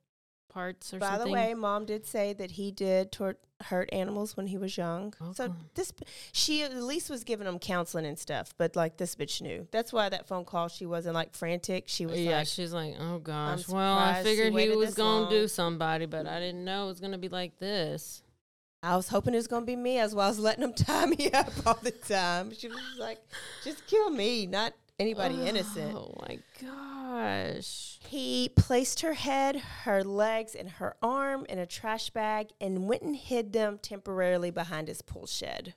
[0.49, 1.27] parts or By something.
[1.27, 5.13] the way, mom did say that he did tor- hurt animals when he was young.
[5.34, 5.91] So this,
[6.31, 8.53] she at least was giving him counseling and stuff.
[8.57, 9.67] But like this bitch knew.
[9.71, 11.86] That's why that phone call she wasn't like frantic.
[11.88, 13.67] She was yeah, like, she's like, oh gosh.
[13.67, 17.17] Well, I figured he was gonna do somebody, but I didn't know it was gonna
[17.17, 18.21] be like this.
[18.84, 19.97] I was hoping it was gonna be me.
[19.97, 22.53] As well, I was letting him tie me up all the time.
[22.53, 23.19] She was like,
[23.63, 25.95] just kill me, not anybody innocent.
[25.95, 27.97] Oh my gosh.
[28.07, 29.55] He placed her head,
[29.86, 34.51] her legs, and her arm in a trash bag and went and hid them temporarily
[34.51, 35.73] behind his pool shed.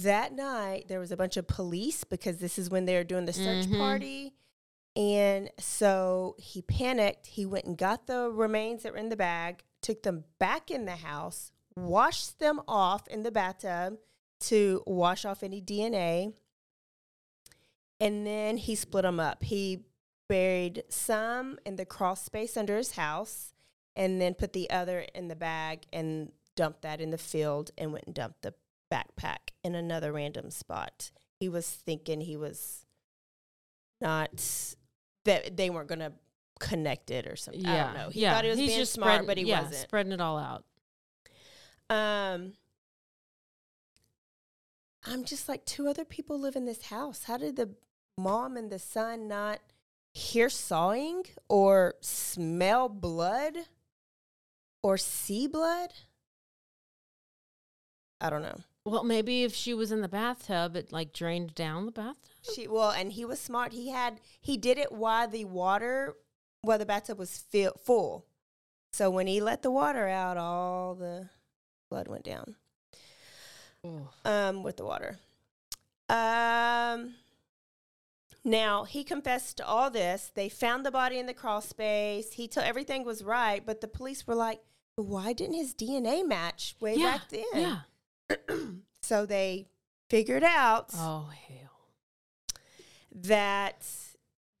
[0.00, 3.26] That night, there was a bunch of police because this is when they were doing
[3.26, 3.78] the search Mhm.
[3.78, 4.34] party.
[4.96, 7.26] And so he panicked.
[7.26, 10.84] He went and got the remains that were in the bag, took them back in
[10.84, 13.98] the house, washed them off in the bathtub
[14.40, 16.32] to wash off any DNA.
[18.00, 19.42] And then he split them up.
[19.42, 19.84] He
[20.28, 23.52] buried some in the crawl space under his house
[23.96, 27.92] and then put the other in the bag and dumped that in the field and
[27.92, 28.54] went and dumped the
[28.92, 31.10] backpack in another random spot.
[31.38, 32.84] He was thinking he was
[34.00, 34.42] not
[35.24, 36.12] that they weren't going to
[36.60, 37.64] connect it or something.
[37.66, 37.84] I Yeah.
[37.84, 38.08] don't know.
[38.10, 38.34] He yeah.
[38.34, 39.82] thought he was He's being just smart, but he yeah, wasn't.
[39.82, 40.64] spreading it all out.
[41.90, 42.54] Um,
[45.06, 47.24] I'm just like two other people live in this house.
[47.24, 47.74] How did the
[48.16, 49.60] mom and the son not
[50.12, 53.54] hear sawing or smell blood
[54.82, 55.90] or see blood?
[58.20, 58.56] I don't know.
[58.86, 62.32] Well, maybe if she was in the bathtub, it like drained down the bathtub.
[62.54, 63.72] She well, and he was smart.
[63.72, 66.14] He had he did it while the water,
[66.62, 68.26] while the bathtub was fill, full.
[68.92, 71.30] So when he let the water out, all the
[71.88, 72.56] blood went down.
[74.24, 75.18] Um, with the water.
[76.08, 77.14] Um.
[78.46, 80.30] Now he confessed to all this.
[80.34, 82.34] They found the body in the crawl space.
[82.34, 84.60] He told everything was right, but the police were like,
[84.96, 88.56] "Why didn't his DNA match way yeah, back then?" Yeah.
[89.02, 89.66] so they
[90.10, 91.88] figured out Oh hell.
[93.12, 93.86] that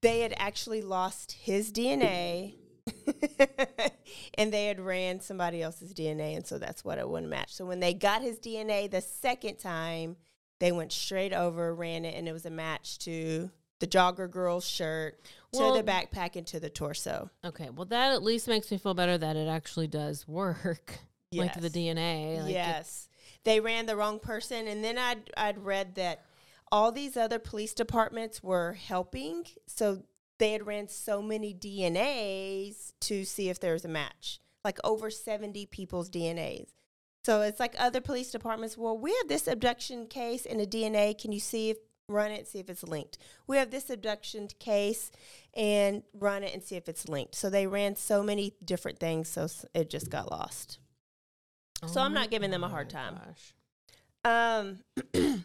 [0.00, 2.54] they had actually lost his DNA
[4.34, 7.54] and they had ran somebody else's DNA, and so that's what it wouldn't match.
[7.54, 10.16] So when they got his DNA the second time,
[10.60, 14.66] they went straight over, ran it, and it was a match to the jogger girl's
[14.66, 15.20] shirt,
[15.52, 17.30] Well- to the backpack, and to the torso.
[17.44, 17.70] Okay.
[17.70, 20.98] Well, that at least makes me feel better that it actually does work.
[21.36, 22.44] Like the DNA.
[22.44, 23.08] Like yes,
[23.42, 26.24] they ran the wrong person, and then I'd I'd read that
[26.70, 30.04] all these other police departments were helping, so
[30.38, 35.10] they had ran so many DNAs to see if there was a match, like over
[35.10, 36.68] seventy people's DNAs.
[37.24, 38.76] So it's like other police departments.
[38.76, 41.18] Well, we have this abduction case and a DNA.
[41.18, 43.16] Can you see if run it, see if it's linked?
[43.46, 45.10] We have this abduction case
[45.54, 47.34] and run it and see if it's linked.
[47.34, 50.78] So they ran so many different things, so it just got lost.
[51.86, 53.18] So I'm not giving them a hard Oh time.
[53.26, 53.54] gosh.
[55.14, 55.44] Um,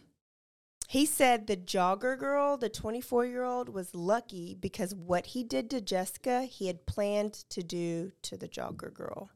[0.90, 5.70] he said the jogger girl, the 24 year old, was lucky because what he did
[5.70, 9.30] to Jessica, he had planned to do to the jogger girl.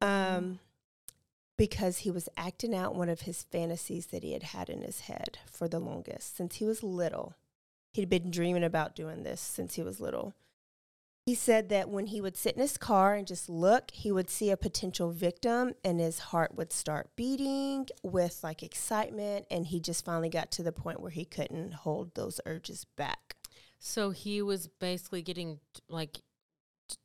[0.00, 0.58] Um,
[1.56, 5.02] because he was acting out one of his fantasies that he had had in his
[5.02, 7.36] head for the longest since he was little.
[7.92, 10.34] He'd been dreaming about doing this since he was little.
[11.28, 14.30] He said that when he would sit in his car and just look, he would
[14.30, 19.44] see a potential victim and his heart would start beating with like excitement.
[19.50, 23.36] And he just finally got to the point where he couldn't hold those urges back.
[23.78, 25.60] So he was basically getting
[25.90, 26.22] like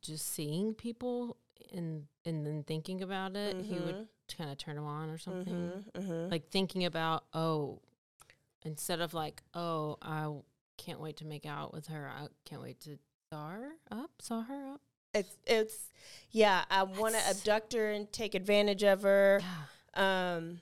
[0.00, 1.36] just seeing people
[1.70, 3.54] and and then thinking about it.
[3.62, 4.08] He would
[4.38, 5.84] kind of turn them on or something.
[5.94, 6.30] Mm-hmm.
[6.30, 7.82] Like thinking about oh,
[8.62, 10.32] instead of like oh I
[10.78, 12.08] can't wait to make out with her.
[12.08, 12.98] I can't wait to
[13.34, 14.80] saw her up, saw her up.
[15.12, 15.88] It's, it's,
[16.30, 19.40] yeah, I want to abduct her and take advantage of her.
[19.96, 20.36] Yeah.
[20.36, 20.60] Um,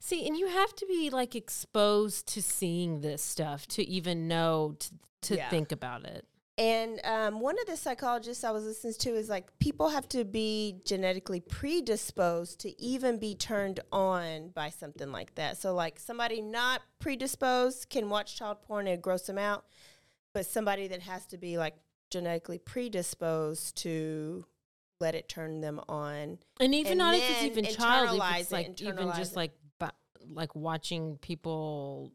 [0.00, 4.74] See, and you have to be like exposed to seeing this stuff to even know
[4.78, 4.90] to,
[5.22, 5.48] to Yeah.
[5.50, 6.26] think about it.
[6.58, 10.24] And um, one of the psychologists I was listening to is like people have to
[10.24, 15.58] be genetically predisposed to even be turned on by something like that.
[15.58, 19.64] So, like somebody not predisposed can watch child porn and gross them out,
[20.32, 21.74] but somebody that has to be like
[22.10, 24.44] genetically predisposed to
[25.00, 26.38] let it turn them on.
[26.60, 29.36] And even And not if it's even child, if it's it, like even just it.
[29.36, 29.52] like
[30.28, 32.12] like watching people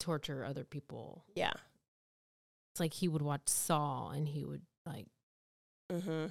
[0.00, 1.24] torture other people.
[1.34, 1.52] Yeah.
[2.72, 5.06] It's like he would watch Saw and he would like
[5.92, 6.26] Mm-hmm.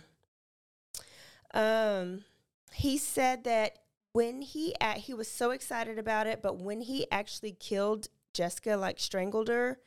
[1.57, 2.23] Um,
[2.73, 3.79] he said that
[4.13, 8.75] when he at, he was so excited about it, but when he actually killed Jessica,
[8.77, 9.79] like strangled her,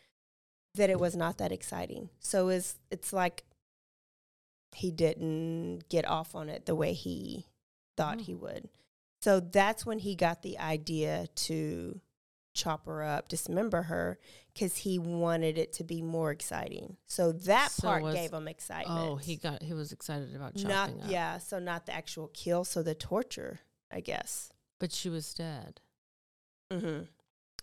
[0.75, 2.11] that it was not that exciting.
[2.21, 3.45] So it's it's like
[4.75, 7.47] he didn't get off on it the way he
[7.97, 8.23] thought Oh.
[8.23, 8.69] he would.
[9.21, 12.01] So that's when he got the idea to
[12.55, 14.19] chop her up, dismember her,
[14.53, 16.97] because he wanted it to be more exciting.
[17.07, 18.99] So that So part was- gave him excitement.
[19.01, 20.69] oh he got he was excited about chopping
[20.99, 21.11] Not up.
[21.11, 23.61] yeah, so not the actual kill, so the torture,
[23.91, 24.53] I guess.
[24.79, 25.81] but she was dead.
[26.73, 27.03] Mm-hmm.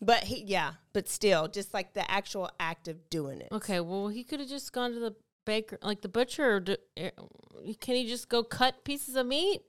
[0.02, 3.48] But he, yeah, but still, just like the actual act of doing it.
[3.52, 6.60] Okay, well he could have just gone to the baker, like the butcher.
[6.60, 7.10] Do, eh,
[7.80, 9.62] can he just go cut pieces of meat?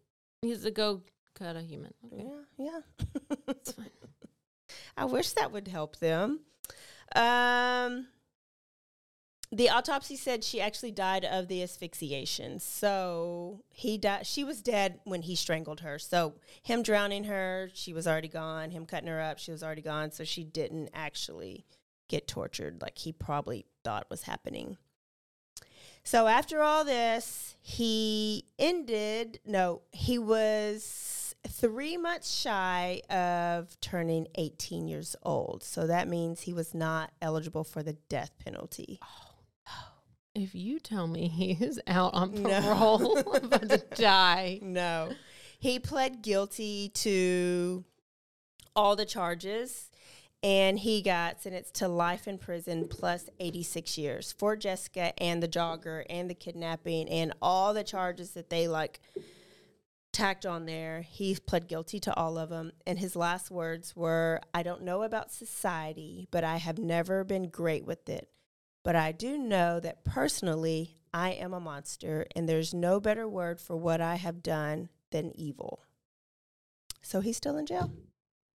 [0.43, 1.03] He has to go
[1.35, 1.95] cut a human.
[2.07, 2.25] Okay,
[2.59, 3.07] Yeah, yeah.
[3.47, 3.91] that's fine.
[4.97, 6.41] I wish that would help them.
[7.17, 8.09] Um,
[9.51, 12.61] the autopsy said she actually died of the asphyxiation.
[12.61, 14.27] So he died.
[14.27, 15.99] She was dead when he strangled her.
[15.99, 18.71] So him drowning her, she was already gone.
[18.71, 20.11] Him cutting her up, she was already gone.
[20.11, 21.65] So she didn't actually
[22.09, 24.77] get tortured like he probably thought was happening.
[26.05, 29.41] So after all this, he ended.
[29.47, 35.63] No, he was three months shy of turning 18 years old.
[35.65, 38.99] So that means he was not eligible for the death penalty.
[39.03, 39.28] Oh.
[40.41, 42.61] If you tell me he is out on No.
[42.61, 44.61] parole, I'm about to die.
[44.63, 45.11] No.
[45.59, 47.85] He pled guilty to
[48.77, 49.91] all the charges
[50.45, 55.49] and he got sentenced to life in prison plus 86 years for Jessica and the
[55.49, 59.01] jogger and the kidnapping and all the charges that they like
[60.13, 61.03] tacked on there.
[61.03, 62.71] He pled guilty to all of them.
[62.87, 67.49] And his last words were I don't know about society, but I have never been
[67.49, 68.29] great with it.
[68.85, 73.61] But I do know that personally, I am a monster, and there's no better word
[73.61, 75.81] for what I have done than evil.
[77.03, 77.91] So he's still in jail.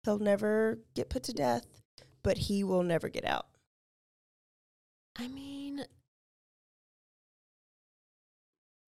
[0.03, 1.65] He'll never get put to death,
[2.21, 3.47] but he will never get out.
[5.17, 5.85] I mean,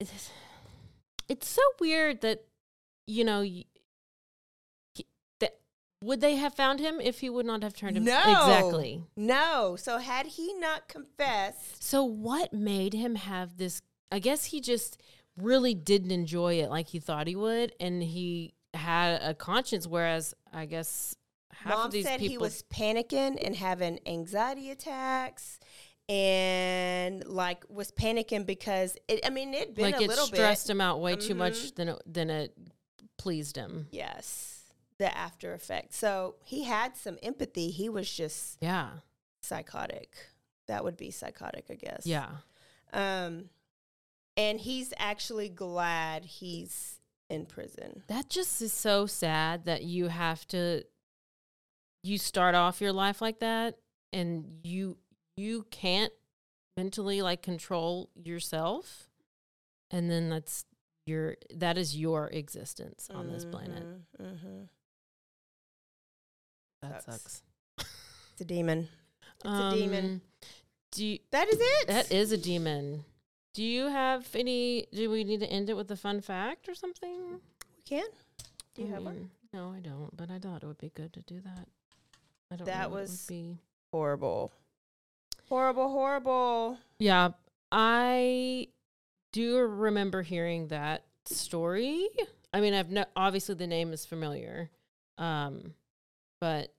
[0.00, 2.44] it's, so weird that
[3.06, 3.40] you know
[6.06, 8.18] would they have found him if he would not have turned him No.
[8.30, 9.02] exactly.
[9.16, 9.76] No.
[9.76, 13.82] So had he not confessed, So what made him have this?
[14.12, 14.98] I guess he just
[15.36, 19.86] really didn't enjoy it like he thought he would, and he had a conscience.
[19.86, 21.14] Whereas I guess
[21.52, 25.58] half mom of these said people he was panicking and having anxiety attacks
[26.08, 30.66] and like was panicking because it, I mean it'd been like a it little stressed
[30.68, 30.72] bit.
[30.72, 31.38] him out way too Mhm.
[31.38, 32.54] much than it, than it
[33.18, 33.88] pleased him.
[33.90, 34.55] Yes,
[34.98, 35.92] the after effect.
[35.94, 37.70] So he had some empathy.
[37.70, 38.90] He was just Yeah,
[39.42, 40.14] psychotic.
[40.68, 42.06] That would be psychotic, I guess.
[42.06, 42.28] yeah.
[42.92, 43.50] Um,
[44.36, 48.02] and he's actually glad he's in prison.
[48.08, 50.84] That just is so sad that you have to
[52.02, 53.78] you start off your life like that
[54.12, 54.96] and you
[55.36, 56.12] you can't
[56.76, 59.08] mentally like control yourself
[59.90, 60.64] and then that's
[61.04, 63.84] your that is your existence on this planet.
[64.20, 64.62] Mm-hmm.
[66.82, 67.42] That Sucks.
[67.78, 68.88] It's a demon.
[69.44, 70.04] It's a demon.
[70.04, 70.20] Um,
[70.92, 71.88] Do you, That is it.
[71.88, 73.04] that is a demon.
[73.54, 76.74] Do you have any do we need to end it with a fun fact or
[76.74, 77.40] something?
[77.76, 78.04] we can.
[78.74, 79.30] Do you I have one?
[79.54, 81.66] No, I don't, but I thought it would be good to do that.
[82.50, 83.58] I don't That know what it would was- be
[83.92, 84.52] Horrible.
[85.48, 86.78] Horrible, horrible.
[86.98, 87.30] Yeah,
[87.72, 88.68] I
[89.32, 92.08] do remember hearing that story.
[92.52, 94.70] I mean, I've no obviously the name is familiar,
[95.18, 95.74] um,
[96.40, 96.74] but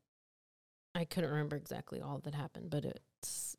[0.95, 2.69] I couldn't remember exactly all that happened.
[2.69, 3.57] But it's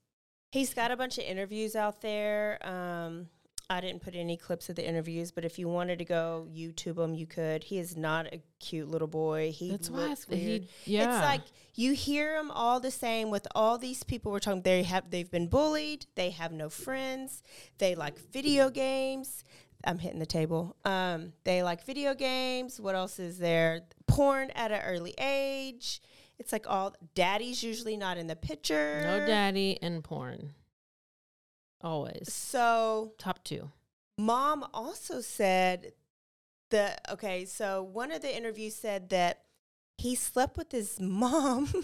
[0.51, 2.59] He's got a bunch of interviews out there.
[2.67, 3.29] Um,
[3.71, 6.97] I didn't put any clips of the interviews, but if you wanted to go YouTube
[6.97, 7.65] them, you could.
[7.65, 9.53] He is not a cute little boy.
[9.53, 10.63] He that's why I looks th- weird.
[10.85, 11.17] he yeah.
[11.17, 11.43] It's like
[11.75, 14.63] you hear them all the same with all these people we're talking.
[14.63, 16.07] They have they've been bullied.
[16.15, 17.43] They have no friends.
[17.77, 19.45] They like video games.
[19.85, 20.75] I'm hitting the table.
[20.87, 22.81] Um, they like video games.
[22.81, 23.83] What else is there?
[24.09, 26.01] Porn at an early age.
[26.39, 29.01] It's like all daddy's usually not in the picture.
[29.03, 30.55] no daddy and porn.
[31.81, 33.71] Always So top two.
[34.19, 35.93] mom also said
[36.71, 37.45] the okay.
[37.45, 39.43] So one of the interviews said that
[39.97, 41.73] he slept with his mom.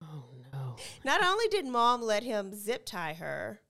[0.00, 0.76] Oh no.
[1.04, 3.60] Not only did mom let him zip tie her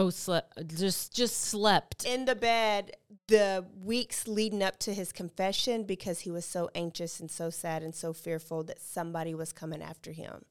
[0.00, 2.04] Oh, slept just just slept.
[2.04, 2.92] in the bed
[3.26, 7.82] the weeks leading up to his confession because he was so anxious and so sad
[7.82, 10.44] and so fearful that somebody was coming after him.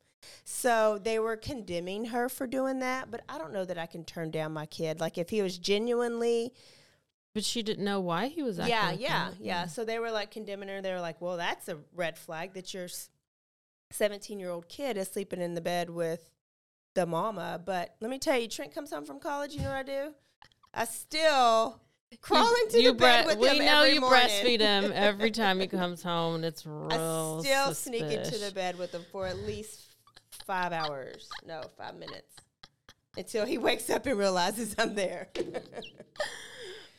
[0.43, 4.03] So they were condemning her for doing that, but I don't know that I can
[4.03, 4.99] turn down my kid.
[4.99, 6.51] Like if he was genuinely
[7.33, 8.75] But she didn't know why he was acting.
[8.75, 9.39] yeah, like yeah, that.
[9.39, 9.65] yeah.
[9.67, 10.81] So they were like condemning her.
[10.81, 12.87] They were like, "Well, that's a red flag that your
[13.91, 16.29] seventeen-year-old kid is sleeping in the bed with
[16.97, 19.53] the mama." But let me tell you, Trent comes home from college.
[19.53, 20.13] You know what I do?
[20.73, 21.79] I still
[22.21, 24.19] crawl You- into you the bed bre- with we him know every you morning.
[24.29, 26.35] breastfeed him every time he comes home.
[26.35, 27.39] and It's real.
[27.41, 29.81] I still sneak into the bed with him for at least
[30.45, 31.29] five hours.
[31.45, 32.33] No, five minutes.
[33.17, 35.29] Until he wakes up and realizes I'm there.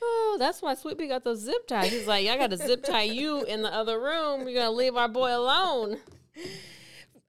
[0.00, 1.90] Oh, that's why Sweet Pea got those zip ties.
[1.90, 4.42] He's like, I got to zip tie you in the other room.
[4.48, 5.98] You're gonna leave our boy alone.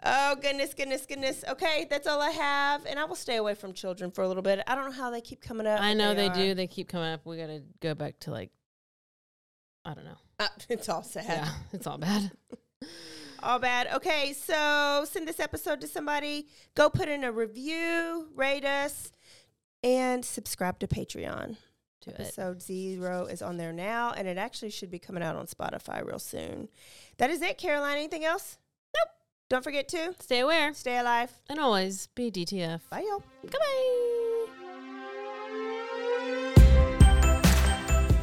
[0.04, 1.44] Oh goodness, goodness, goodness.
[1.50, 4.44] Okay, that's all I have, and I will stay away from children for a little
[4.44, 4.62] bit.
[4.66, 5.82] I don't know how they keep coming up.
[5.82, 6.34] I know they, are.
[6.34, 6.54] do.
[6.54, 7.26] They keep coming up.
[7.26, 8.52] We got to go back to like,
[9.84, 10.18] I don't know.
[10.40, 11.26] Uh, it's all sad.
[11.28, 12.32] Yeah, it's all bad.
[13.44, 13.88] All bad.
[13.96, 16.48] Okay, so send this episode to somebody.
[16.76, 19.12] Go put in a review, rate us,
[19.84, 21.58] and subscribe to Patreon.
[22.06, 22.16] It.
[22.16, 26.04] Episode zero is on there now, and it actually should be coming out on Spotify
[26.04, 26.70] real soon.
[27.18, 27.98] That is it, Caroline.
[27.98, 28.58] Anything else?
[29.52, 29.58] Nope.
[29.58, 31.32] Don't forget to Stay aware stay alive.
[31.50, 32.82] and always be DTF.
[32.90, 33.24] Bye, y'all.
[33.42, 34.46] Goodbye.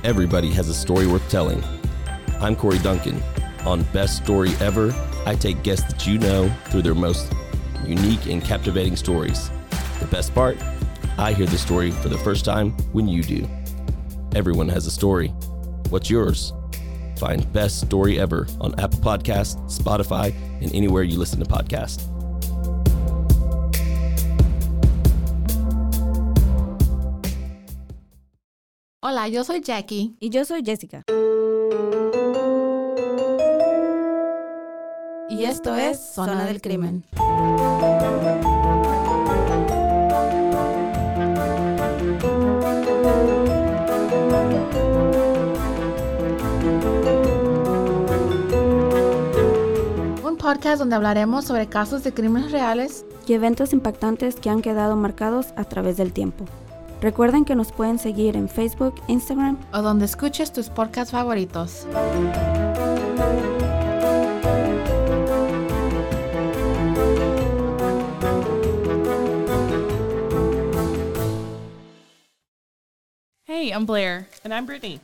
[0.04, 1.62] Everybody has a story worth telling.
[2.40, 3.20] I'm Corey Duncan.
[3.64, 4.94] On Best Story Ever,
[5.26, 7.32] I take guests that you know through their most
[7.84, 9.50] unique and captivating stories.
[9.98, 10.56] The best part?
[11.18, 13.48] I hear the story for the first time when you do.
[14.36, 15.28] Everyone has a story.
[15.88, 16.52] What's yours?
[17.16, 22.06] Find Best Story Ever on Apple Podcasts, Spotify, and anywhere you listen to podcasts.
[29.02, 30.16] Hola, yo soy Jackie.
[30.20, 31.02] Y yo soy Jessica.
[35.28, 37.04] Y esto es Zona del Crimen.
[50.46, 55.48] Podcast donde hablaremos sobre casos de crímenes reales y eventos impactantes que han quedado marcados
[55.56, 56.44] a través del tiempo.
[57.00, 61.88] Recuerden que nos pueden seguir en Facebook, Instagram o donde escuches tus podcasts favoritos.
[73.48, 74.28] Hey, I'm Blair.
[74.44, 75.00] And I'm Brittany.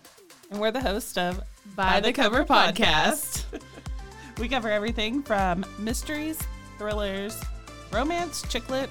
[0.53, 1.41] And we're the host of
[1.75, 3.43] By, the, Cover, Podcast.
[4.43, 6.37] we cover everything from mysteries,
[6.77, 7.41] thrillers,
[7.93, 8.91] romance, chick lit,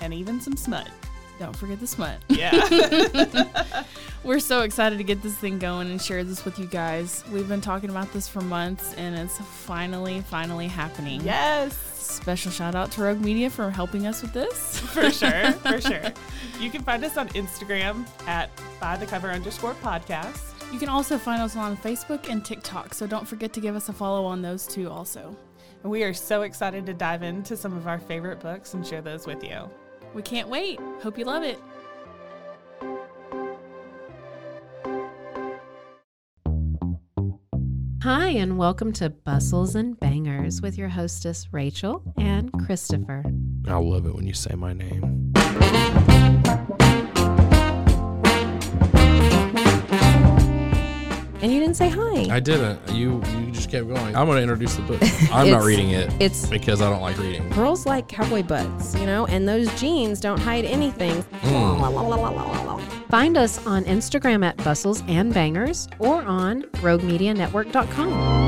[0.00, 0.90] and even some smut.
[1.38, 2.18] Don't forget the smut.
[2.26, 3.84] Yeah.
[4.24, 7.22] We're so excited to get this thing going and share this with you guys.
[7.30, 11.20] We've been talking about this for months and it's finally, finally happening.
[11.20, 11.76] yes.
[11.94, 14.80] Special shout out to Rogue Media for helping us with this.
[14.94, 15.52] For sure.
[15.52, 16.02] For sure.
[16.58, 20.57] You can find us on Instagram at by the cover underscore podcast.
[20.70, 23.88] You can also find us on Facebook and TikTok, so don't forget to give us
[23.88, 25.34] a follow on those two also.
[25.82, 29.26] We are so excited to dive into some of our favorite books and share those
[29.26, 29.70] with you.
[30.12, 30.78] We can't wait.
[31.02, 31.58] Hope you love it.
[38.02, 43.24] Hi, and welcome to Bustles and Bangers with your hostess, Rachel and Christopher.
[43.66, 45.32] I love it when you say my name.
[51.40, 52.26] And you didn't say hi.
[52.34, 52.80] I didn't.
[52.90, 54.16] You you just kept going.
[54.16, 55.00] I'm going to introduce the book.
[55.32, 56.12] I'm not It's- reading it.
[56.14, 57.48] it's- because I don't like reading.
[57.50, 61.22] Girls like cowboy butts, you know, and those jeans don't hide anything.
[61.42, 62.80] Mm.
[63.08, 68.47] Find us on Instagram at Bustles and Bangers or on RogueMediaNetwork.com.